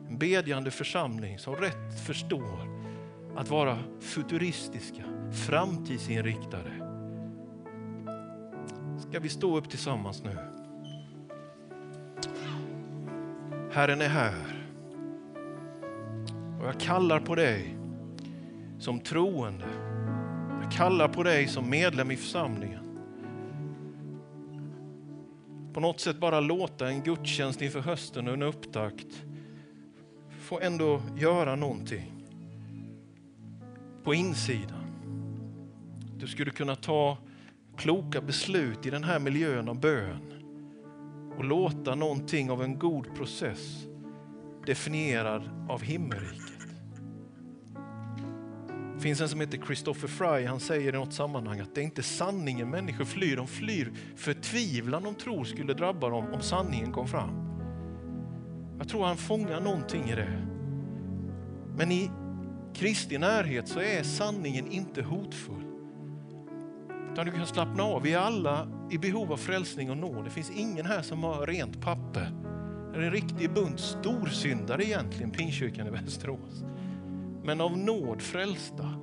En 0.08 0.18
bedjande 0.18 0.70
församling 0.70 1.38
som 1.38 1.56
rätt 1.56 2.06
förstår 2.06 2.68
att 3.36 3.50
vara 3.50 3.78
futuristiska, 4.00 5.02
framtidsinriktade. 5.46 6.70
Ska 9.08 9.20
vi 9.20 9.28
stå 9.28 9.58
upp 9.58 9.70
tillsammans 9.70 10.22
nu? 10.22 10.36
Herren 13.72 14.00
är 14.00 14.08
här. 14.08 14.66
Och 16.60 16.66
jag 16.66 16.80
kallar 16.80 17.20
på 17.20 17.34
dig 17.34 17.76
som 18.78 19.00
troende 19.00 19.93
jag 20.64 20.72
kallar 20.72 21.08
på 21.08 21.22
dig 21.22 21.48
som 21.48 21.70
medlem 21.70 22.10
i 22.10 22.16
församlingen. 22.16 22.84
På 25.72 25.80
något 25.80 26.00
sätt 26.00 26.20
bara 26.20 26.40
låta 26.40 26.88
en 26.88 27.02
gudstjänst 27.02 27.62
inför 27.62 27.80
hösten 27.80 28.28
och 28.28 28.34
en 28.34 28.42
upptakt 28.42 29.24
få 30.40 30.60
ändå 30.60 31.02
göra 31.16 31.56
någonting 31.56 32.12
på 34.04 34.14
insidan. 34.14 34.86
Du 36.16 36.26
skulle 36.26 36.50
kunna 36.50 36.76
ta 36.76 37.18
kloka 37.76 38.20
beslut 38.20 38.86
i 38.86 38.90
den 38.90 39.04
här 39.04 39.18
miljön 39.18 39.68
av 39.68 39.80
bön 39.80 40.20
och 41.36 41.44
låta 41.44 41.94
någonting 41.94 42.50
av 42.50 42.62
en 42.62 42.78
god 42.78 43.16
process 43.16 43.86
definierad 44.66 45.50
av 45.68 45.82
himmelriket 45.82 46.43
finns 49.04 49.20
en 49.20 49.28
som 49.28 49.40
heter 49.40 49.58
Christopher 49.66 50.08
Fry, 50.08 50.46
han 50.46 50.60
säger 50.60 50.94
i 50.94 50.98
något 50.98 51.12
sammanhang 51.12 51.60
att 51.60 51.74
det 51.74 51.80
är 51.80 51.84
inte 51.84 52.02
sanningen 52.02 52.70
människor 52.70 53.04
flyr, 53.04 53.36
de 53.36 53.46
flyr 53.46 53.92
förtvivlan 54.16 55.02
de 55.02 55.14
tror 55.14 55.44
skulle 55.44 55.74
drabba 55.74 56.08
dem 56.08 56.26
om 56.32 56.40
sanningen 56.40 56.92
kom 56.92 57.08
fram. 57.08 57.30
Jag 58.78 58.88
tror 58.88 59.04
han 59.04 59.16
fångar 59.16 59.60
någonting 59.60 60.10
i 60.10 60.14
det. 60.14 60.46
Men 61.76 61.92
i 61.92 62.10
Kristi 62.74 63.18
närhet 63.18 63.68
så 63.68 63.80
är 63.80 64.02
sanningen 64.02 64.66
inte 64.72 65.02
hotfull. 65.02 65.64
Utan 67.12 67.26
du 67.26 67.32
kan 67.32 67.46
slappna 67.46 67.82
av. 67.82 68.02
Vi 68.02 68.12
är 68.12 68.18
alla 68.18 68.68
i 68.90 68.98
behov 68.98 69.32
av 69.32 69.36
frälsning 69.36 69.90
och 69.90 69.96
nåd. 69.96 70.24
Det 70.24 70.30
finns 70.30 70.50
ingen 70.50 70.86
här 70.86 71.02
som 71.02 71.24
har 71.24 71.46
rent 71.46 71.80
papper. 71.80 72.32
Det 72.92 72.98
är 72.98 73.02
en 73.02 73.10
riktig 73.10 73.54
bunt 73.54 73.80
storsyndare 73.80 74.84
egentligen, 74.84 75.30
Pingstkyrkan 75.30 75.86
i 75.86 75.90
Västerås. 75.90 76.64
Men 77.44 77.60
av 77.60 77.78
nåd 77.78 78.22
frälsta. 78.22 78.94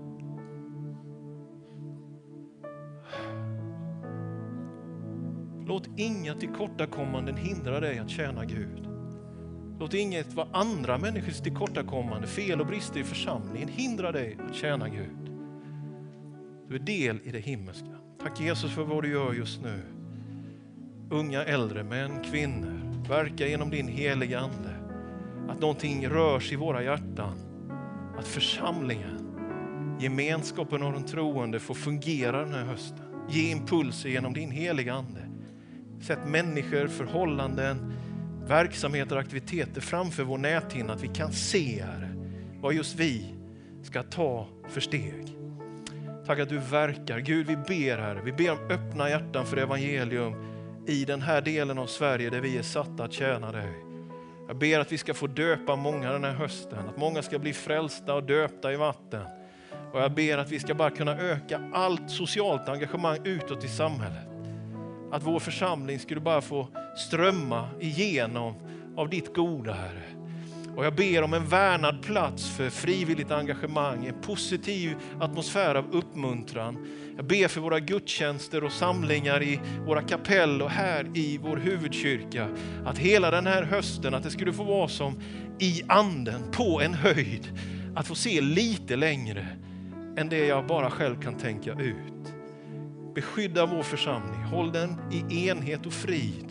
Låt 5.68 5.90
inga 5.98 6.36
tillkortakommanden 6.36 7.38
hindra 7.38 7.80
dig 7.80 8.00
att 8.00 8.10
tjäna 8.10 8.46
Gud. 8.46 8.88
Låt 9.80 9.94
inget 9.94 10.34
vad 10.34 10.48
andra 10.52 10.98
människors 10.98 11.42
tillkortakommande, 11.42 12.28
fel 12.28 12.62
och 12.62 12.68
brister 12.68 13.00
i 13.00 13.04
församlingen 13.04 13.70
hindra 13.70 14.12
dig 14.12 14.38
att 14.50 14.56
tjäna 14.56 14.90
Gud. 14.90 15.32
Du 16.70 16.76
är 16.76 16.80
del 16.80 17.20
i 17.24 17.32
det 17.32 17.40
himmelska. 17.40 17.96
Tack 18.24 18.40
Jesus 18.42 18.72
för 18.72 18.84
vad 18.84 19.04
du 19.04 19.12
gör 19.12 19.34
just 19.34 19.62
nu. 19.62 19.82
Unga, 21.10 21.44
äldre, 21.44 21.84
män, 21.84 22.24
kvinnor. 22.24 23.04
Verka 23.10 23.48
genom 23.48 23.70
din 23.70 23.88
heliga 23.88 24.40
Ande. 24.40 24.76
Att 25.50 25.60
någonting 25.60 26.08
rörs 26.08 26.52
i 26.52 26.56
våra 26.56 26.84
hjärtan. 26.84 27.51
Att 28.22 28.28
församlingen, 28.28 29.36
gemenskapen 30.00 30.84
av 30.84 30.94
de 30.94 31.04
troende 31.04 31.60
får 31.60 31.74
fungera 31.74 32.40
den 32.40 32.54
här 32.54 32.64
hösten. 32.64 33.06
Ge 33.30 33.52
impulser 33.52 34.10
genom 34.10 34.34
din 34.34 34.52
heliga 34.52 34.94
Ande. 34.94 35.30
Sätt 36.02 36.20
människor, 36.28 36.88
förhållanden, 36.88 37.94
verksamheter 38.48 39.16
och 39.16 39.22
aktiviteter 39.22 39.82
framför 39.82 40.24
vår 40.24 40.38
näthinna. 40.38 40.94
Att 40.94 41.04
vi 41.04 41.08
kan 41.08 41.32
se, 41.32 41.84
här 41.84 42.16
vad 42.60 42.74
just 42.74 42.96
vi 42.96 43.36
ska 43.84 44.04
ta 44.04 44.48
för 44.70 44.82
steg. 44.82 45.38
Tack 46.26 46.40
att 46.40 46.50
du 46.50 46.58
verkar. 46.58 47.20
Gud, 47.20 47.48
vi 47.48 47.56
ber 47.56 47.98
Herre, 47.98 48.22
vi 48.26 48.32
ber 48.32 48.52
om 48.52 48.60
öppna 48.70 49.10
hjärtan 49.10 49.46
för 49.46 49.58
evangelium 49.58 50.34
i 50.88 51.06
den 51.06 51.22
här 51.22 51.42
delen 51.42 51.78
av 51.78 51.88
Sverige 51.88 52.30
där 52.30 52.42
vi 52.42 52.58
är 52.58 52.64
satta 52.64 53.04
att 53.04 53.14
tjäna 53.14 53.52
dig. 53.52 53.91
Jag 54.52 54.58
ber 54.58 54.80
att 54.80 54.92
vi 54.92 54.98
ska 54.98 55.14
få 55.14 55.28
döpa 55.28 55.76
många 55.76 56.12
den 56.12 56.24
här 56.24 56.34
hösten, 56.34 56.90
att 56.90 56.98
många 56.98 57.22
ska 57.22 57.40
bli 57.40 57.54
frälsta 57.54 58.14
och 58.14 58.24
döpta 58.24 58.74
i 58.74 58.76
vatten. 58.76 59.24
Och 59.94 60.00
jag 60.00 60.12
ber 60.14 60.38
att 60.38 60.52
vi 60.52 60.60
ska 60.60 60.74
bara 60.74 60.90
kunna 60.90 61.18
öka 61.18 61.72
allt 61.74 62.12
socialt 62.12 62.70
engagemang 62.70 63.18
utåt 63.24 63.64
i 63.64 63.68
samhället. 63.68 64.28
Att 65.12 65.24
vår 65.24 65.40
församling 65.40 66.00
skulle 66.00 66.22
bara 66.22 66.42
få 66.42 66.68
strömma 66.98 67.70
igenom 67.80 68.54
av 68.98 69.10
ditt 69.10 69.36
goda 69.36 69.74
Herre. 69.74 70.21
Och 70.82 70.88
jag 70.88 70.96
ber 70.96 71.24
om 71.24 71.34
en 71.34 71.48
värnad 71.48 72.02
plats 72.02 72.50
för 72.50 72.70
frivilligt 72.70 73.32
engagemang, 73.32 74.06
en 74.06 74.22
positiv 74.22 74.96
atmosfär 75.20 75.76
av 75.76 75.96
uppmuntran. 75.96 76.88
Jag 77.16 77.26
ber 77.26 77.48
för 77.48 77.62
våra 77.62 77.80
gudstjänster 77.80 78.64
och 78.64 78.72
samlingar 78.72 79.44
i 79.44 79.60
våra 79.86 80.02
kapell 80.02 80.62
och 80.62 80.70
här 80.70 81.18
i 81.18 81.38
vår 81.38 81.58
huvudkyrka. 81.58 82.48
Att 82.86 82.98
hela 82.98 83.32
den 83.32 83.48
här 83.48 83.64
hösten, 83.64 84.14
att 84.14 84.24
det 84.24 84.30
skulle 84.30 84.54
få 84.54 84.64
vara 84.64 84.88
som 84.88 85.20
i 85.60 85.82
anden 85.88 86.52
på 86.52 86.82
en 86.82 86.94
höjd. 86.94 87.60
Att 87.96 88.08
få 88.08 88.16
se 88.16 88.42
lite 88.42 88.96
längre 88.96 89.48
än 90.18 90.30
det 90.30 90.46
jag 90.46 90.68
bara 90.68 90.90
själv 90.90 91.22
kan 91.22 91.38
tänka 91.38 91.72
ut. 91.72 92.34
Beskydda 93.16 93.66
vår 93.66 93.84
församling, 93.84 94.44
håll 94.44 94.72
den 94.72 94.96
i 95.12 95.48
enhet 95.48 95.86
och 95.86 95.94
frid. 95.94 96.51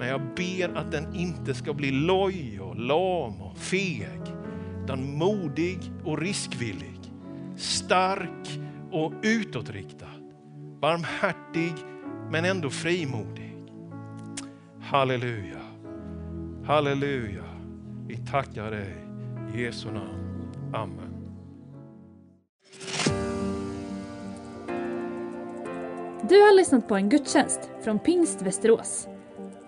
Men 0.00 0.08
jag 0.08 0.20
ber 0.36 0.76
att 0.76 0.92
den 0.92 1.14
inte 1.14 1.54
ska 1.54 1.72
bli 1.72 1.90
loj 1.90 2.60
och 2.60 2.76
lam 2.76 3.42
och 3.42 3.58
feg, 3.58 4.20
utan 4.84 5.18
modig 5.18 5.78
och 6.04 6.18
riskvillig, 6.18 7.00
stark 7.56 8.60
och 8.92 9.12
utåtriktad, 9.22 10.20
barmhärtig 10.80 11.72
men 12.30 12.44
ändå 12.44 12.70
frimodig. 12.70 13.56
Halleluja, 14.80 15.60
halleluja. 16.64 17.44
Vi 18.06 18.16
tackar 18.16 18.70
dig 18.70 18.96
i 19.54 19.62
Jesu 19.62 19.88
namn. 19.92 20.52
Amen. 20.74 21.14
Du 26.28 26.40
har 26.40 26.56
lyssnat 26.56 26.88
på 26.88 26.96
en 26.96 27.08
gudstjänst 27.08 27.70
från 27.84 27.98
Pingst 27.98 28.42
Västerås. 28.42 29.09